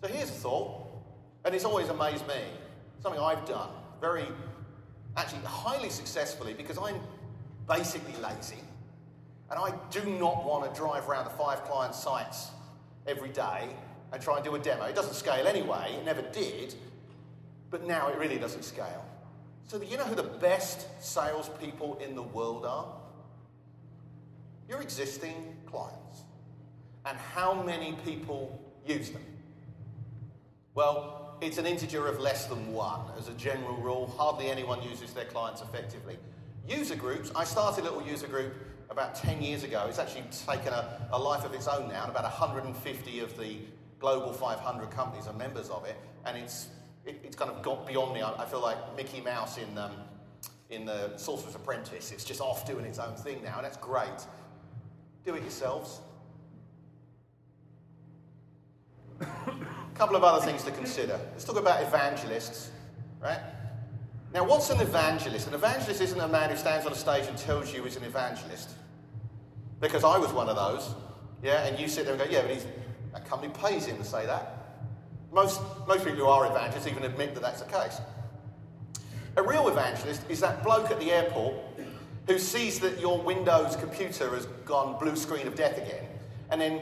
So 0.00 0.08
here's 0.08 0.30
a 0.30 0.32
thought, 0.32 0.86
and 1.44 1.54
it's 1.54 1.64
always 1.64 1.88
amazed 1.88 2.26
me, 2.28 2.40
something 3.02 3.20
I've 3.20 3.44
done 3.46 3.70
very, 4.00 4.26
actually 5.16 5.40
highly 5.44 5.90
successfully 5.90 6.54
because 6.54 6.78
I'm 6.78 7.00
basically 7.68 8.14
lazy, 8.22 8.62
and 9.50 9.58
I 9.58 9.74
do 9.90 10.04
not 10.04 10.44
want 10.44 10.72
to 10.72 10.80
drive 10.80 11.08
around 11.08 11.24
the 11.24 11.30
five 11.30 11.64
client 11.64 11.94
sites 11.96 12.50
every 13.08 13.30
day 13.30 13.68
and 14.12 14.22
try 14.22 14.36
and 14.36 14.44
do 14.44 14.54
a 14.54 14.58
demo. 14.58 14.84
It 14.84 14.94
doesn't 14.94 15.14
scale 15.14 15.48
anyway, 15.48 15.96
it 15.98 16.04
never 16.04 16.22
did, 16.22 16.74
but 17.70 17.84
now 17.86 18.08
it 18.08 18.18
really 18.18 18.38
doesn't 18.38 18.62
scale. 18.62 19.04
So, 19.68 19.82
you 19.82 19.98
know 19.98 20.04
who 20.04 20.14
the 20.14 20.22
best 20.22 20.86
salespeople 20.98 21.98
in 22.02 22.14
the 22.14 22.22
world 22.22 22.64
are? 22.64 22.86
Your 24.66 24.80
existing 24.80 25.58
clients. 25.66 26.22
And 27.04 27.18
how 27.18 27.62
many 27.62 27.92
people 28.02 28.58
use 28.86 29.10
them? 29.10 29.22
Well, 30.74 31.36
it's 31.42 31.58
an 31.58 31.66
integer 31.66 32.06
of 32.06 32.18
less 32.18 32.46
than 32.46 32.72
one 32.72 33.02
as 33.18 33.28
a 33.28 33.34
general 33.34 33.76
rule. 33.76 34.06
Hardly 34.16 34.50
anyone 34.50 34.82
uses 34.82 35.12
their 35.12 35.26
clients 35.26 35.60
effectively. 35.60 36.16
User 36.66 36.96
groups, 36.96 37.30
I 37.36 37.44
started 37.44 37.82
a 37.82 37.84
little 37.84 38.02
user 38.02 38.26
group 38.26 38.54
about 38.88 39.16
10 39.16 39.42
years 39.42 39.64
ago. 39.64 39.84
It's 39.86 39.98
actually 39.98 40.24
taken 40.46 40.72
a, 40.72 41.08
a 41.12 41.18
life 41.18 41.44
of 41.44 41.52
its 41.52 41.68
own 41.68 41.90
now, 41.90 42.04
and 42.04 42.10
about 42.10 42.24
150 42.24 43.20
of 43.20 43.36
the 43.36 43.58
global 43.98 44.32
500 44.32 44.90
companies 44.90 45.26
are 45.26 45.34
members 45.34 45.68
of 45.68 45.84
it, 45.84 45.96
and 46.24 46.38
it's, 46.38 46.68
it, 47.08 47.20
it's 47.24 47.36
kind 47.36 47.50
of 47.50 47.62
got 47.62 47.86
beyond 47.86 48.12
me. 48.14 48.20
I, 48.20 48.32
I 48.42 48.44
feel 48.44 48.60
like 48.60 48.76
Mickey 48.96 49.20
Mouse 49.20 49.58
in, 49.58 49.78
um, 49.78 49.92
in 50.70 50.84
the 50.84 51.16
Sorcerer's 51.16 51.54
Apprentice. 51.54 52.12
It's 52.12 52.24
just 52.24 52.40
off 52.40 52.66
doing 52.66 52.84
its 52.84 52.98
own 52.98 53.14
thing 53.16 53.42
now, 53.42 53.56
and 53.56 53.64
that's 53.64 53.78
great. 53.78 54.26
Do 55.24 55.34
it 55.34 55.42
yourselves. 55.42 56.00
A 59.20 59.26
couple 59.94 60.14
of 60.14 60.22
other 60.22 60.44
things 60.44 60.62
to 60.64 60.70
consider. 60.70 61.18
Let's 61.32 61.44
talk 61.44 61.56
about 61.56 61.82
evangelists, 61.82 62.70
right? 63.20 63.40
Now, 64.32 64.44
what's 64.44 64.70
an 64.70 64.80
evangelist? 64.80 65.48
An 65.48 65.54
evangelist 65.54 66.00
isn't 66.00 66.20
a 66.20 66.28
man 66.28 66.50
who 66.50 66.56
stands 66.56 66.86
on 66.86 66.92
a 66.92 66.96
stage 66.96 67.26
and 67.26 67.36
tells 67.36 67.74
you 67.74 67.82
he's 67.82 67.96
an 67.96 68.04
evangelist. 68.04 68.70
Because 69.80 70.04
I 70.04 70.18
was 70.18 70.32
one 70.32 70.48
of 70.48 70.56
those. 70.56 70.94
Yeah, 71.42 71.64
and 71.64 71.78
you 71.78 71.88
sit 71.88 72.04
there 72.04 72.14
and 72.14 72.22
go, 72.22 72.28
yeah, 72.30 72.42
but 72.42 72.50
he's, 72.50 72.66
that 73.12 73.26
company 73.26 73.52
pays 73.54 73.86
him 73.86 73.96
to 73.96 74.04
say 74.04 74.26
that. 74.26 74.57
Most, 75.32 75.60
most 75.86 76.04
people 76.04 76.20
who 76.20 76.26
are 76.26 76.46
evangelists 76.46 76.86
even 76.86 77.04
admit 77.04 77.34
that 77.34 77.40
that's 77.42 77.60
the 77.60 77.70
case. 77.70 78.00
A 79.36 79.42
real 79.42 79.68
evangelist 79.68 80.22
is 80.28 80.40
that 80.40 80.64
bloke 80.64 80.90
at 80.90 80.98
the 80.98 81.12
airport 81.12 81.54
who 82.26 82.38
sees 82.38 82.80
that 82.80 82.98
your 82.98 83.20
Windows 83.20 83.76
computer 83.76 84.34
has 84.34 84.46
gone 84.64 84.98
blue 84.98 85.16
screen 85.16 85.46
of 85.46 85.54
death 85.54 85.78
again 85.78 86.06
and 86.50 86.60
then 86.60 86.80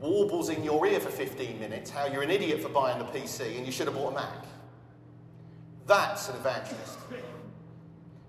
warbles 0.00 0.48
in 0.48 0.62
your 0.62 0.86
ear 0.86 1.00
for 1.00 1.10
15 1.10 1.58
minutes 1.58 1.90
how 1.90 2.06
you're 2.06 2.22
an 2.22 2.30
idiot 2.30 2.60
for 2.60 2.68
buying 2.68 2.98
the 2.98 3.04
PC 3.06 3.56
and 3.56 3.64
you 3.64 3.72
should 3.72 3.86
have 3.86 3.96
bought 3.96 4.12
a 4.12 4.14
Mac. 4.14 4.44
That's 5.86 6.28
an 6.28 6.36
evangelist. 6.36 6.98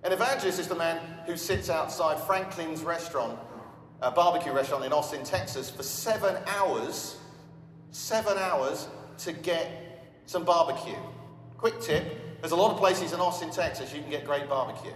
An 0.04 0.12
evangelist 0.12 0.60
is 0.60 0.68
the 0.68 0.76
man 0.76 1.02
who 1.26 1.36
sits 1.36 1.70
outside 1.70 2.20
Franklin's 2.20 2.84
restaurant, 2.84 3.40
a 4.02 4.12
barbecue 4.12 4.54
restaurant 4.54 4.86
in 4.86 4.94
Austin, 4.94 5.24
Texas, 5.24 5.70
for 5.70 5.84
seven 5.84 6.38
hours, 6.46 7.18
seven 7.92 8.38
hours 8.38 8.88
to 9.20 9.34
get 9.34 10.12
some 10.26 10.44
barbecue. 10.44 10.98
Quick 11.58 11.80
tip 11.82 12.22
there's 12.46 12.52
a 12.52 12.56
lot 12.56 12.72
of 12.72 12.78
places 12.78 13.12
in 13.12 13.20
Austin, 13.20 13.50
Texas 13.50 13.92
you 13.92 14.02
can 14.02 14.12
get 14.12 14.24
great 14.24 14.48
barbecue. 14.48 14.94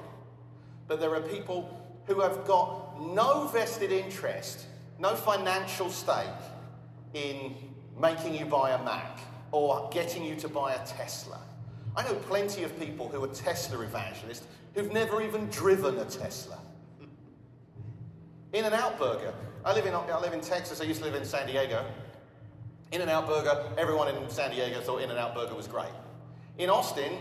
But 0.88 1.00
there 1.00 1.16
are 1.16 1.22
people 1.22 1.84
who 2.06 2.22
have 2.22 2.46
got 2.46 3.02
no 3.02 3.48
vested 3.48 3.92
interest, 3.92 4.68
no 5.00 5.16
financial 5.16 5.90
stake 5.90 6.28
in 7.16 7.56
making 8.00 8.36
you 8.36 8.46
buy 8.46 8.72
a 8.72 8.84
Mac 8.84 9.20
or 9.52 9.90
getting 9.92 10.24
you 10.24 10.36
to 10.36 10.48
buy 10.48 10.74
a 10.74 10.86
Tesla. 10.86 11.40
I 11.96 12.04
know 12.04 12.14
plenty 12.14 12.62
of 12.62 12.80
people 12.80 13.08
who 13.08 13.24
are 13.24 13.30
Tesla 13.30 13.82
evangelists 13.82 14.46
who've 14.76 14.94
never 14.94 15.22
even 15.24 15.48
driven 15.48 15.98
a 15.98 16.06
Tesla. 16.06 16.60
In 18.54 18.66
and 18.66 18.76
Out 18.76 19.00
Burger. 19.00 19.34
I 19.66 19.74
live 19.74 19.88
in, 19.88 19.96
I 19.96 20.20
live 20.20 20.34
in 20.34 20.42
Texas, 20.42 20.82
I 20.82 20.84
used 20.84 21.00
to 21.00 21.06
live 21.06 21.16
in 21.16 21.26
San 21.26 21.48
Diego. 21.48 21.84
In 22.92 23.02
and 23.02 23.10
Out 23.10 23.28
Burger, 23.28 23.64
everyone 23.78 24.08
in 24.08 24.30
San 24.30 24.52
Diego 24.52 24.80
thought 24.82 25.02
In 25.02 25.10
and 25.10 25.20
Out 25.20 25.36
Burger 25.36 25.54
was 25.54 25.68
great. 25.68 25.92
In 26.58 26.70
Austin, 26.70 27.14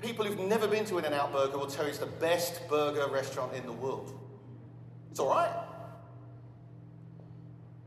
people 0.00 0.24
who've 0.24 0.38
never 0.38 0.68
been 0.68 0.84
to 0.86 0.98
In 0.98 1.04
N 1.04 1.12
Out 1.12 1.32
Burger 1.32 1.58
will 1.58 1.66
tell 1.66 1.84
you 1.84 1.90
it's 1.90 1.98
the 1.98 2.06
best 2.06 2.68
burger 2.68 3.08
restaurant 3.12 3.54
in 3.54 3.66
the 3.66 3.72
world. 3.72 4.16
It's 5.10 5.18
all 5.18 5.30
right. 5.30 5.50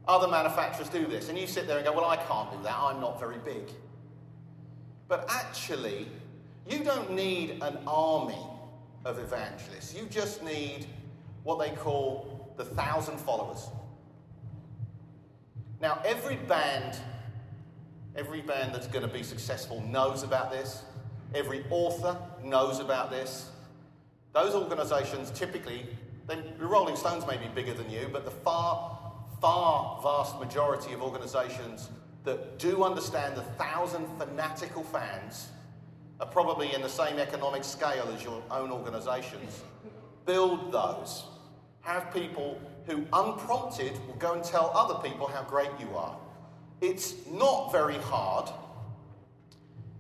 Other 0.08 0.28
manufacturers 0.28 0.90
do 0.90 1.06
this, 1.06 1.30
and 1.30 1.38
you 1.38 1.48
sit 1.48 1.68
there 1.68 1.78
and 1.78 1.86
go, 1.86 1.94
Well, 1.94 2.06
I 2.06 2.18
can't 2.18 2.52
do 2.52 2.62
that, 2.64 2.76
I'm 2.78 3.00
not 3.00 3.20
very 3.20 3.38
big. 3.40 3.70
But 5.08 5.26
actually, 5.30 6.08
you 6.70 6.84
don't 6.84 7.12
need 7.12 7.62
an 7.62 7.78
army 7.88 8.38
of 9.06 9.20
evangelists. 9.20 9.96
You 9.96 10.06
just 10.10 10.44
need 10.44 10.86
what 11.44 11.60
they 11.60 11.74
call 11.76 12.54
the 12.58 12.66
thousand 12.66 13.18
followers. 13.18 13.70
Now, 15.80 16.02
every 16.04 16.36
band, 16.36 16.98
every 18.16 18.42
band 18.42 18.74
that's 18.74 18.88
going 18.88 19.08
to 19.08 19.14
be 19.14 19.22
successful 19.22 19.82
knows 19.82 20.24
about 20.24 20.52
this. 20.52 20.84
Every 21.36 21.64
author 21.70 22.18
knows 22.44 22.80
about 22.80 23.12
this. 23.12 23.52
Those 24.34 24.56
organizations 24.56 25.30
typically, 25.32 25.86
the 26.28 26.44
Rolling 26.60 26.96
Stones 26.96 27.26
may 27.28 27.38
be 27.38 27.48
bigger 27.54 27.74
than 27.74 27.90
you, 27.92 28.10
but 28.12 28.26
the 28.26 28.32
far, 28.32 29.00
far 29.40 30.02
vast 30.02 30.40
majority 30.40 30.94
of 30.94 31.02
organizations 31.02 31.90
that 32.24 32.58
do 32.60 32.84
understand 32.84 33.36
the 33.36 33.42
thousand 33.42 34.06
fanatical 34.18 34.84
fans 34.84 35.50
are 36.20 36.28
probably 36.28 36.74
in 36.74 36.82
the 36.82 36.90
same 36.90 37.20
economic 37.20 37.64
scale 37.64 38.12
as 38.14 38.24
your 38.24 38.42
own 38.50 38.72
organizations. 38.72 39.62
Build 40.26 40.72
those. 40.72 41.24
Have 41.88 42.14
people 42.14 42.60
who, 42.86 43.06
unprompted, 43.14 43.94
will 44.08 44.16
go 44.16 44.34
and 44.34 44.44
tell 44.44 44.72
other 44.76 44.96
people 45.08 45.26
how 45.26 45.44
great 45.44 45.70
you 45.80 45.88
are. 45.96 46.18
It's 46.82 47.14
not 47.32 47.72
very 47.72 47.98
hard, 48.00 48.50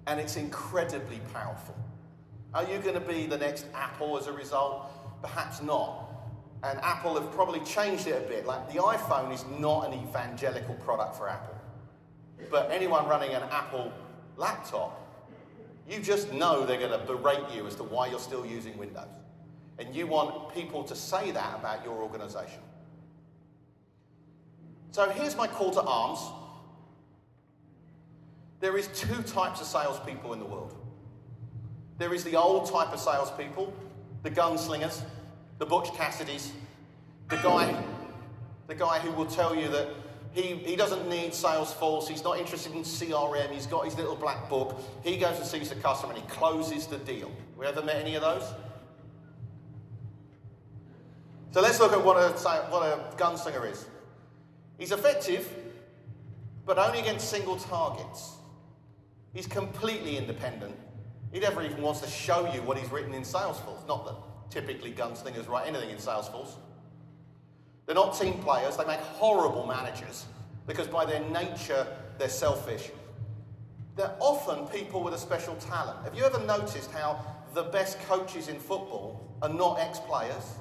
and 0.06 0.20
it's 0.20 0.36
incredibly 0.36 1.22
powerful. 1.34 1.78
Are 2.54 2.66
you 2.66 2.80
going 2.80 2.96
to 2.96 3.00
be 3.00 3.26
the 3.26 3.38
next 3.38 3.68
Apple 3.74 4.18
as 4.18 4.28
a 4.28 4.34
result? 4.34 5.22
Perhaps 5.22 5.62
not. 5.62 6.10
And 6.62 6.78
Apple 6.82 7.18
have 7.18 7.32
probably 7.32 7.62
changed 7.62 8.06
it 8.06 8.22
a 8.22 8.28
bit. 8.28 8.46
Like 8.46 8.70
the 8.70 8.80
iPhone 8.80 9.34
is 9.34 9.46
not 9.58 9.88
an 9.88 9.94
evangelical 9.94 10.76
product 10.76 11.16
for 11.16 11.30
Apple. 11.30 11.56
But 12.52 12.70
anyone 12.70 13.08
running 13.08 13.34
an 13.34 13.44
Apple 13.50 13.94
laptop, 14.36 15.08
you 15.90 16.02
just 16.02 16.34
know 16.34 16.66
they're 16.66 16.86
going 16.86 17.00
to 17.00 17.06
berate 17.06 17.50
you 17.56 17.66
as 17.66 17.76
to 17.76 17.84
why 17.84 18.08
you're 18.08 18.20
still 18.20 18.46
using 18.46 18.78
Windows. 18.78 19.08
And 19.80 19.94
you 19.96 20.08
want 20.08 20.54
people 20.54 20.84
to 20.84 20.96
say 20.96 21.32
that 21.32 21.60
about 21.60 21.84
your 21.84 21.96
organization. 22.02 22.62
So 24.92 25.10
here's 25.10 25.36
my 25.36 25.48
call 25.48 25.72
to 25.72 25.82
arms. 25.82 26.20
There 28.60 28.78
is 28.78 28.88
two 28.96 29.22
types 29.24 29.62
of 29.62 29.68
salespeople 29.68 30.34
in 30.34 30.40
the 30.40 30.46
world. 30.46 30.76
There 32.00 32.14
is 32.14 32.24
the 32.24 32.36
old 32.36 32.72
type 32.72 32.92
of 32.92 33.00
salespeople, 33.00 33.74
the 34.24 34.32
gunslingers, 34.32 35.04
the 35.60 35.66
Butch 35.66 35.88
Cassidys, 35.90 36.52
the 37.30 37.38
guy, 37.38 37.76
the 38.68 38.76
guy 38.76 39.00
who 39.00 39.12
will 39.12 39.26
tell 39.26 39.56
you 39.56 39.68
that 39.70 39.90
he, 40.32 40.56
he 40.56 40.76
doesn't 40.76 41.10
need 41.10 41.32
Salesforce, 41.32 42.08
he's 42.08 42.24
not 42.24 42.40
interested 42.40 42.74
in 42.74 42.84
CRM, 42.84 43.50
he's 43.50 43.66
got 43.66 43.86
his 43.86 43.96
little 43.96 44.16
black 44.16 44.50
book. 44.50 44.80
He 45.04 45.18
goes 45.18 45.38
and 45.38 45.46
sees 45.46 45.70
the 45.70 45.76
customer 45.76 46.14
and 46.14 46.22
he 46.22 46.28
closes 46.28 46.86
the 46.86 46.98
deal. 46.98 47.32
We 47.58 47.66
ever 47.66 47.82
met 47.82 47.96
any 47.96 48.16
of 48.16 48.22
those? 48.22 48.44
So 51.58 51.64
let's 51.64 51.80
look 51.80 51.92
at 51.92 52.06
what 52.06 52.18
a, 52.18 52.30
what 52.70 52.84
a 52.84 53.18
gunslinger 53.18 53.72
is. 53.72 53.88
He's 54.78 54.92
effective, 54.92 55.52
but 56.68 56.78
only 56.78 57.00
against 57.00 57.32
single 57.32 57.58
targets. 57.58 58.36
He's 59.34 59.48
completely 59.48 60.18
independent. 60.18 60.76
He 61.34 61.40
never 61.40 61.64
even 61.64 61.82
wants 61.82 62.02
to 62.02 62.08
show 62.08 62.42
you 62.54 62.62
what 62.62 62.78
he's 62.78 62.92
written 62.92 63.12
in 63.12 63.24
Salesforce. 63.24 63.88
Not 63.88 64.06
that 64.06 64.52
typically 64.52 64.92
gunslingers 64.92 65.50
write 65.50 65.66
anything 65.66 65.90
in 65.90 65.98
Salesforce. 65.98 66.52
They're 67.88 67.96
not 67.96 68.16
team 68.16 68.36
players, 68.36 68.78
they 68.78 68.86
make 68.86 69.00
horrible 69.00 69.66
managers 69.66 70.26
because 70.68 70.86
by 70.86 71.06
their 71.06 71.28
nature 71.32 71.88
they're 72.20 72.30
selfish. 72.30 72.92
They're 73.96 74.16
often 74.20 74.68
people 74.68 75.02
with 75.02 75.16
a 75.16 75.18
special 75.18 75.56
talent. 75.56 76.04
Have 76.04 76.14
you 76.14 76.24
ever 76.24 76.40
noticed 76.46 76.92
how 76.92 77.26
the 77.56 77.64
best 77.64 78.00
coaches 78.02 78.48
in 78.48 78.60
football 78.60 79.36
are 79.42 79.50
not 79.50 79.80
ex 79.80 80.00
players? 80.00 80.54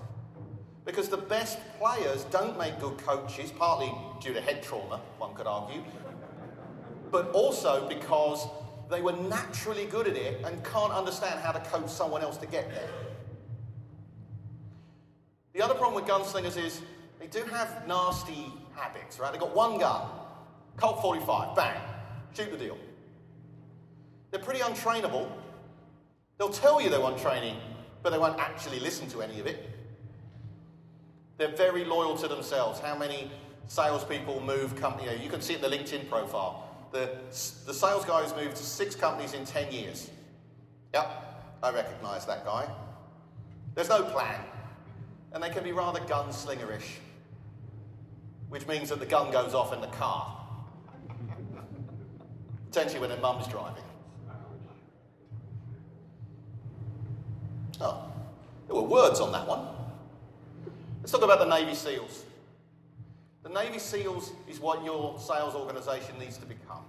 Because 0.87 1.09
the 1.09 1.17
best 1.17 1.59
players 1.81 2.25
don't 2.31 2.57
make 2.57 2.79
good 2.79 2.97
coaches, 2.99 3.51
partly 3.51 3.93
due 4.21 4.33
to 4.33 4.41
head 4.41 4.63
trauma, 4.63 5.01
one 5.19 5.35
could 5.35 5.49
argue, 5.49 5.83
but 7.11 7.29
also 7.33 7.89
because 7.89 8.47
they 8.89 9.03
were 9.03 9.13
naturally 9.13 9.87
good 9.87 10.07
at 10.07 10.17
it 10.17 10.45
and 10.45 10.65
can't 10.65 10.93
understand 10.93 11.41
how 11.41 11.51
to 11.51 11.59
coach 11.69 11.89
someone 11.89 12.23
else 12.23 12.37
to 12.37 12.47
get 12.47 12.71
there. 12.71 12.89
The 15.55 15.63
other 15.63 15.75
problem 15.75 15.95
with 15.95 16.05
gunslingers 16.05 16.57
is 16.57 16.81
they 17.19 17.27
do 17.27 17.43
have 17.45 17.89
nasty 17.89 18.47
habits, 18.77 19.19
right? 19.19 19.33
They've 19.33 19.41
got 19.41 19.57
one 19.57 19.79
gun, 19.81 20.09
Colt 20.77 21.03
45, 21.03 21.57
bang, 21.57 21.81
shoot 22.33 22.51
the 22.53 22.59
deal. 22.59 22.79
They're 24.31 24.41
pretty 24.41 24.61
untrainable. 24.61 25.29
They'll 26.39 26.49
tell 26.51 26.81
you 26.81 26.91
they 26.91 26.99
want 26.99 27.19
training, 27.19 27.57
but 28.05 28.11
they 28.11 28.19
won't 28.19 28.39
actually 28.39 28.79
listen 28.79 29.09
to 29.09 29.23
any 29.23 29.41
of 29.41 29.47
it. 29.47 29.76
They're 31.39 31.55
very 31.55 31.85
loyal 31.85 32.17
to 32.19 32.29
themselves. 32.29 32.81
How 32.81 32.97
many 32.97 33.31
salespeople 33.69 34.41
move 34.41 34.77
company? 34.77 35.11
You 35.23 35.29
can 35.29 35.41
see 35.41 35.55
it 35.55 35.63
in 35.63 35.71
the 35.71 35.77
LinkedIn 35.77 36.09
profile. 36.09 36.63
The, 36.93 37.11
the 37.67 37.75
sales 37.75 38.05
guy 38.05 38.23
has 38.23 38.35
moved 38.35 38.57
to 38.57 38.63
six 38.63 38.95
companies 38.95 39.35
in 39.35 39.45
10 39.45 39.73
years. 39.73 40.11
Yep, 40.95 41.59
I 41.63 41.71
recognize 41.73 42.25
that 42.27 42.45
guy. 42.45 42.67
There's 43.75 43.89
no 43.89 44.03
plan. 44.03 44.41
And 45.33 45.43
they 45.43 45.51
can 45.51 45.63
be 45.63 45.73
rather 45.73 46.01
gunslingerish 46.01 47.01
which 48.49 48.67
means 48.67 48.89
that 48.91 49.01
the 49.01 49.07
gun 49.07 49.31
goes 49.31 49.55
off 49.55 49.73
in 49.73 49.81
the 49.81 49.87
car. 49.89 50.37
Potentially 52.71 53.01
when 53.01 53.11
their 53.11 53.19
mum's 53.21 53.47
driving. 53.49 53.83
Oh, 57.81 58.11
there 58.67 58.77
were 58.77 58.83
words 58.83 59.21
on 59.21 59.33
that 59.33 59.47
one. 59.47 59.67
Let's 61.07 61.13
talk 61.13 61.23
about 61.23 61.39
the 61.39 61.57
Navy 61.57 61.77
SEALs. 61.77 62.25
The 63.45 63.49
Navy 63.49 63.79
SEALs 63.79 64.33
is 64.49 64.59
what 64.59 64.85
your 64.85 65.17
sales 65.21 65.55
organization 65.55 66.19
needs 66.19 66.37
to 66.39 66.47
become. 66.47 66.83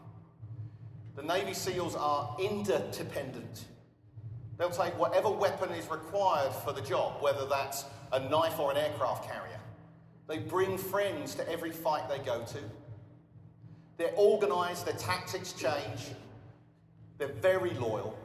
The 1.16 1.22
Navy 1.22 1.54
SEALs 1.54 1.96
are 1.96 2.36
interdependent. 2.40 3.66
They'll 4.58 4.72
take 4.72 4.98
whatever 4.98 5.30
weapon 5.30 5.70
is 5.70 5.88
required 5.88 6.52
for 6.52 6.74
the 6.74 6.82
job, 6.82 7.22
whether 7.22 7.46
that's 7.46 7.86
a 8.12 8.20
knife 8.28 8.58
or 8.58 8.72
an 8.72 8.78
aircraft 8.78 9.30
carrier. 9.30 9.60
They 10.28 10.40
bring 10.40 10.80
friends 10.80 11.36
to 11.36 11.48
every 11.48 11.72
fight 11.72 12.10
they 12.10 12.18
go 12.18 12.44
to. 12.44 12.60
They're 13.98 14.16
organized, 14.16 14.88
their 14.88 14.96
tactics 14.96 15.54
change. 15.54 16.10
They're 17.20 17.28
very 17.28 17.76
loyal. 17.76 18.18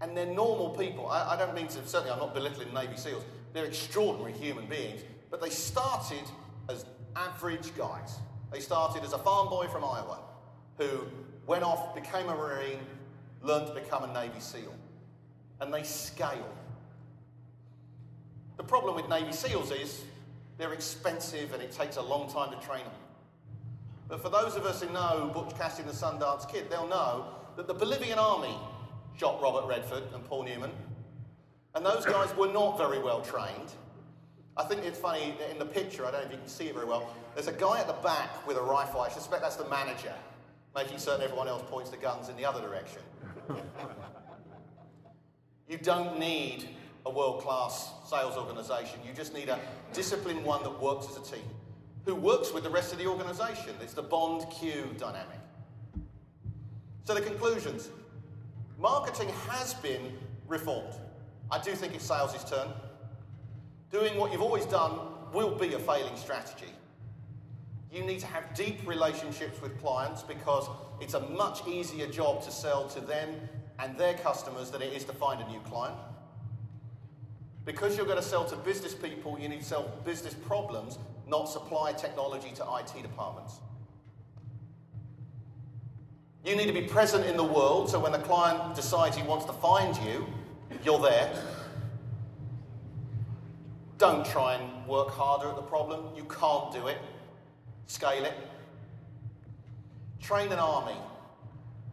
And 0.00 0.16
they're 0.16 0.24
normal 0.24 0.70
people. 0.70 1.08
I, 1.08 1.34
I 1.34 1.36
don't 1.36 1.54
mean 1.54 1.66
to, 1.66 1.86
certainly, 1.86 2.10
I'm 2.10 2.20
not 2.20 2.32
belittling 2.32 2.72
Navy 2.72 2.96
SEALs. 2.96 3.22
They're 3.52 3.66
extraordinary 3.66 4.32
human 4.32 4.66
beings. 4.66 5.02
But 5.30 5.40
they 5.40 5.50
started 5.50 6.22
as 6.68 6.84
average 7.16 7.74
guys. 7.76 8.18
They 8.52 8.60
started 8.60 9.04
as 9.04 9.12
a 9.12 9.18
farm 9.18 9.48
boy 9.48 9.66
from 9.68 9.84
Iowa 9.84 10.20
who 10.78 11.06
went 11.46 11.62
off, 11.62 11.94
became 11.94 12.28
a 12.28 12.34
Marine, 12.34 12.80
learned 13.42 13.66
to 13.68 13.74
become 13.74 14.04
a 14.04 14.12
Navy 14.12 14.40
SEAL. 14.40 14.74
And 15.60 15.72
they 15.72 15.82
scale. 15.82 16.48
The 18.56 18.64
problem 18.64 18.94
with 18.94 19.08
Navy 19.08 19.32
SEALs 19.32 19.70
is 19.70 20.04
they're 20.58 20.72
expensive 20.72 21.52
and 21.52 21.62
it 21.62 21.72
takes 21.72 21.96
a 21.96 22.02
long 22.02 22.30
time 22.30 22.50
to 22.50 22.66
train 22.66 22.84
them. 22.84 22.92
But 24.08 24.22
for 24.22 24.28
those 24.28 24.56
of 24.56 24.66
us 24.66 24.82
who 24.82 24.92
know 24.92 25.30
Butch 25.32 25.56
Cassidy 25.56 25.88
and 25.88 25.90
the 25.90 25.96
Sundance 25.96 26.50
Kid, 26.50 26.68
they'll 26.68 26.88
know 26.88 27.26
that 27.56 27.66
the 27.66 27.74
Bolivian 27.74 28.18
army 28.18 28.54
shot 29.16 29.40
Robert 29.40 29.66
Redford 29.66 30.02
and 30.14 30.24
Paul 30.24 30.44
Newman. 30.44 30.70
And 31.74 31.86
those 31.86 32.04
guys 32.04 32.34
were 32.36 32.48
not 32.48 32.76
very 32.76 32.98
well 32.98 33.20
trained. 33.20 33.72
I 34.56 34.64
think 34.64 34.84
it's 34.84 34.98
funny 34.98 35.34
in 35.50 35.58
the 35.58 35.64
picture, 35.64 36.04
I 36.04 36.10
don't 36.10 36.20
know 36.20 36.26
if 36.26 36.32
you 36.32 36.38
can 36.38 36.48
see 36.48 36.66
it 36.66 36.74
very 36.74 36.86
well, 36.86 37.14
there's 37.34 37.46
a 37.46 37.52
guy 37.52 37.80
at 37.80 37.86
the 37.86 37.94
back 37.94 38.46
with 38.46 38.56
a 38.56 38.62
rifle. 38.62 39.00
I 39.00 39.08
suspect 39.08 39.42
that's 39.42 39.56
the 39.56 39.68
manager, 39.68 40.12
making 40.74 40.98
certain 40.98 41.22
everyone 41.22 41.48
else 41.48 41.62
points 41.70 41.90
the 41.90 41.96
guns 41.96 42.28
in 42.28 42.36
the 42.36 42.44
other 42.44 42.60
direction. 42.60 43.00
you 45.68 45.78
don't 45.78 46.18
need 46.18 46.68
a 47.06 47.10
world 47.10 47.40
class 47.40 47.92
sales 48.04 48.36
organization. 48.36 48.98
You 49.06 49.14
just 49.14 49.32
need 49.32 49.48
a 49.48 49.58
disciplined 49.92 50.44
one 50.44 50.62
that 50.64 50.82
works 50.82 51.06
as 51.08 51.16
a 51.16 51.34
team, 51.34 51.44
who 52.04 52.14
works 52.14 52.52
with 52.52 52.64
the 52.64 52.70
rest 52.70 52.92
of 52.92 52.98
the 52.98 53.06
organization. 53.06 53.74
It's 53.80 53.94
the 53.94 54.02
bond 54.02 54.44
Q 54.50 54.94
dynamic. 54.98 55.38
So, 57.04 57.14
the 57.14 57.20
conclusions 57.20 57.88
marketing 58.78 59.28
has 59.48 59.74
been 59.74 60.12
reformed. 60.46 60.94
I 61.52 61.58
do 61.58 61.72
think 61.72 61.94
it's 61.94 62.04
sales' 62.04 62.48
turn. 62.48 62.68
Doing 63.90 64.16
what 64.16 64.32
you've 64.32 64.42
always 64.42 64.66
done 64.66 64.92
will 65.32 65.54
be 65.54 65.74
a 65.74 65.78
failing 65.78 66.16
strategy. 66.16 66.72
You 67.92 68.04
need 68.04 68.20
to 68.20 68.26
have 68.26 68.54
deep 68.54 68.86
relationships 68.86 69.60
with 69.60 69.80
clients 69.80 70.22
because 70.22 70.68
it's 71.00 71.14
a 71.14 71.20
much 71.20 71.66
easier 71.66 72.06
job 72.06 72.42
to 72.44 72.52
sell 72.52 72.86
to 72.88 73.00
them 73.00 73.28
and 73.80 73.98
their 73.98 74.14
customers 74.14 74.70
than 74.70 74.80
it 74.80 74.92
is 74.92 75.04
to 75.04 75.12
find 75.12 75.40
a 75.40 75.48
new 75.48 75.58
client. 75.60 75.96
Because 77.64 77.96
you're 77.96 78.06
going 78.06 78.18
to 78.18 78.22
sell 78.22 78.44
to 78.44 78.56
business 78.56 78.94
people, 78.94 79.38
you 79.40 79.48
need 79.48 79.60
to 79.60 79.66
sell 79.66 79.90
business 80.04 80.34
problems, 80.34 80.98
not 81.26 81.48
supply 81.48 81.92
technology 81.92 82.50
to 82.54 82.64
IT 82.78 83.02
departments. 83.02 83.56
You 86.44 86.56
need 86.56 86.66
to 86.66 86.72
be 86.72 86.82
present 86.82 87.26
in 87.26 87.36
the 87.36 87.44
world 87.44 87.90
so 87.90 87.98
when 87.98 88.12
the 88.12 88.18
client 88.18 88.74
decides 88.74 89.16
he 89.16 89.22
wants 89.22 89.44
to 89.46 89.52
find 89.52 89.96
you, 89.98 90.26
you're 90.84 91.00
there. 91.00 91.32
Don't 93.98 94.24
try 94.24 94.54
and 94.54 94.86
work 94.86 95.10
harder 95.10 95.48
at 95.48 95.56
the 95.56 95.62
problem. 95.62 96.14
You 96.16 96.24
can't 96.24 96.72
do 96.72 96.86
it. 96.86 96.98
Scale 97.86 98.24
it. 98.24 98.34
Train 100.20 100.52
an 100.52 100.58
army. 100.58 100.96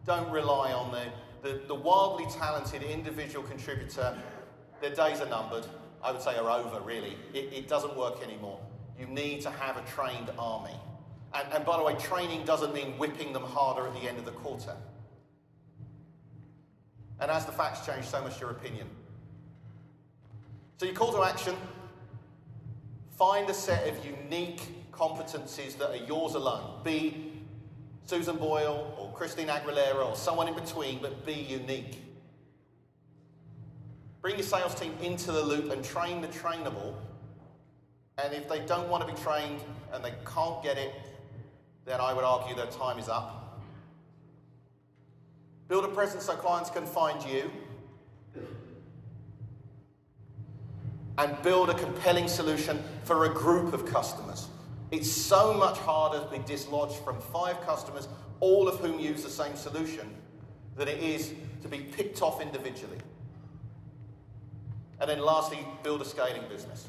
Don't 0.06 0.30
rely 0.30 0.72
on 0.72 0.90
the, 0.90 1.04
the, 1.42 1.60
the 1.66 1.74
wildly 1.74 2.26
talented 2.38 2.82
individual 2.82 3.44
contributor. 3.44 4.16
Their 4.80 4.94
days 4.94 5.20
are 5.20 5.28
numbered. 5.28 5.66
I 6.02 6.12
would 6.12 6.22
say 6.22 6.36
are 6.36 6.50
over, 6.50 6.80
really. 6.80 7.16
It, 7.34 7.52
it 7.52 7.68
doesn't 7.68 7.96
work 7.96 8.22
anymore. 8.22 8.60
You 8.98 9.06
need 9.06 9.42
to 9.42 9.50
have 9.50 9.76
a 9.76 9.82
trained 9.82 10.30
army. 10.38 10.74
And, 11.34 11.52
and 11.52 11.64
by 11.64 11.76
the 11.76 11.82
way, 11.82 11.94
training 11.96 12.44
doesn't 12.44 12.72
mean 12.72 12.92
whipping 12.98 13.32
them 13.32 13.42
harder 13.42 13.86
at 13.86 13.92
the 13.94 14.08
end 14.08 14.18
of 14.18 14.24
the 14.24 14.32
quarter. 14.32 14.74
And 17.20 17.30
as 17.30 17.44
the 17.44 17.52
facts 17.52 17.84
change, 17.84 18.04
so 18.06 18.22
much 18.22 18.40
your 18.40 18.50
opinion. 18.50 18.86
So, 20.78 20.86
your 20.86 20.94
call 20.94 21.12
to 21.12 21.22
action 21.22 21.56
find 23.16 23.50
a 23.50 23.54
set 23.54 23.88
of 23.88 24.04
unique 24.04 24.60
competencies 24.92 25.76
that 25.78 25.90
are 25.90 26.04
yours 26.06 26.34
alone. 26.34 26.80
Be 26.84 27.32
Susan 28.06 28.36
Boyle 28.36 28.94
or 28.96 29.12
Christine 29.12 29.48
Aguilera 29.48 30.08
or 30.08 30.14
someone 30.14 30.46
in 30.46 30.54
between, 30.54 31.00
but 31.00 31.26
be 31.26 31.32
unique. 31.34 32.00
Bring 34.22 34.36
your 34.36 34.46
sales 34.46 34.74
team 34.74 34.94
into 35.02 35.32
the 35.32 35.42
loop 35.42 35.70
and 35.72 35.84
train 35.84 36.20
the 36.20 36.28
trainable. 36.28 36.94
And 38.22 38.32
if 38.32 38.48
they 38.48 38.60
don't 38.60 38.88
want 38.88 39.06
to 39.06 39.12
be 39.12 39.20
trained 39.20 39.60
and 39.92 40.04
they 40.04 40.12
can't 40.24 40.62
get 40.62 40.78
it, 40.78 40.92
then 41.84 42.00
I 42.00 42.12
would 42.12 42.24
argue 42.24 42.54
their 42.54 42.66
time 42.66 42.98
is 42.98 43.08
up. 43.08 43.37
Build 45.68 45.84
a 45.84 45.88
presence 45.88 46.24
so 46.24 46.34
clients 46.34 46.70
can 46.70 46.86
find 46.86 47.22
you. 47.28 47.50
And 51.18 51.40
build 51.42 51.68
a 51.68 51.74
compelling 51.74 52.28
solution 52.28 52.82
for 53.04 53.24
a 53.24 53.28
group 53.28 53.72
of 53.72 53.84
customers. 53.84 54.48
It's 54.90 55.10
so 55.10 55.52
much 55.52 55.76
harder 55.78 56.24
to 56.24 56.30
be 56.30 56.38
dislodged 56.46 56.96
from 57.04 57.20
five 57.20 57.60
customers, 57.62 58.08
all 58.40 58.68
of 58.68 58.78
whom 58.80 58.98
use 58.98 59.22
the 59.22 59.30
same 59.30 59.56
solution, 59.56 60.08
than 60.76 60.88
it 60.88 61.02
is 61.02 61.34
to 61.62 61.68
be 61.68 61.78
picked 61.80 62.22
off 62.22 62.40
individually. 62.40 62.98
And 65.00 65.10
then 65.10 65.20
lastly, 65.20 65.58
build 65.82 66.00
a 66.00 66.04
scaling 66.04 66.42
business. 66.48 66.88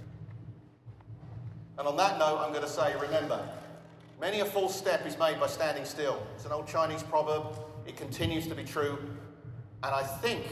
And 1.77 1.87
on 1.87 1.97
that 1.97 2.19
note, 2.19 2.37
I'm 2.39 2.51
going 2.51 2.63
to 2.63 2.69
say 2.69 2.93
remember, 3.01 3.43
Many 4.19 4.41
a 4.41 4.45
false 4.45 4.77
step 4.77 5.05
is 5.07 5.17
made 5.17 5.39
by 5.39 5.47
standing 5.47 5.85
still. 5.85 6.21
It's 6.35 6.43
an 6.43 6.51
old 6.51 6.67
Chinese 6.67 7.03
proverb. 7.03 7.57
It 7.89 7.97
continues 7.97 8.45
to 8.45 8.53
be 8.53 8.63
true. 8.63 8.99
And 9.81 9.95
I 9.95 10.03
think 10.03 10.45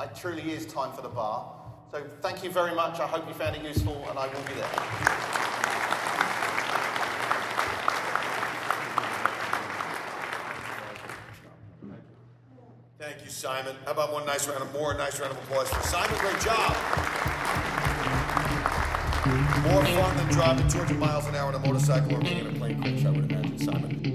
it 0.00 0.16
truly 0.16 0.52
is 0.52 0.64
time 0.64 0.90
for 0.94 1.02
the 1.02 1.10
bar. 1.10 1.54
So 1.90 2.02
thank 2.22 2.42
you 2.42 2.48
very 2.48 2.74
much. 2.74 2.98
I 2.98 3.06
hope 3.06 3.28
you 3.28 3.34
found 3.34 3.56
it 3.56 3.62
useful, 3.62 4.06
and 4.08 4.18
I 4.18 4.26
will 4.26 4.40
be 4.48 4.54
there. 4.54 4.64
Thank 12.98 13.22
you, 13.22 13.30
Simon. 13.30 13.76
How 13.84 13.92
about 13.92 14.10
one 14.14 14.24
nice 14.24 14.48
round 14.48 14.62
of 14.62 14.72
more 14.72 14.94
nice 14.94 15.20
round 15.20 15.32
of 15.32 15.38
applause 15.42 15.68
for 15.68 15.82
Simon? 15.86 16.18
Great 16.18 16.40
job. 16.40 16.74
More 19.70 19.84
fun 19.84 20.16
than 20.16 20.28
driving 20.28 20.66
200 20.68 20.98
miles 20.98 21.26
an 21.26 21.34
hour 21.34 21.48
on 21.48 21.54
a 21.54 21.58
motorcycle 21.58 22.16
or 22.16 22.20
being 22.20 22.38
in 22.38 22.46
a 22.46 22.52
plane 22.58 22.80
crash, 22.80 23.04
I 23.04 23.10
would 23.10 23.30
imagine, 23.30 23.58
Simon. 23.58 24.08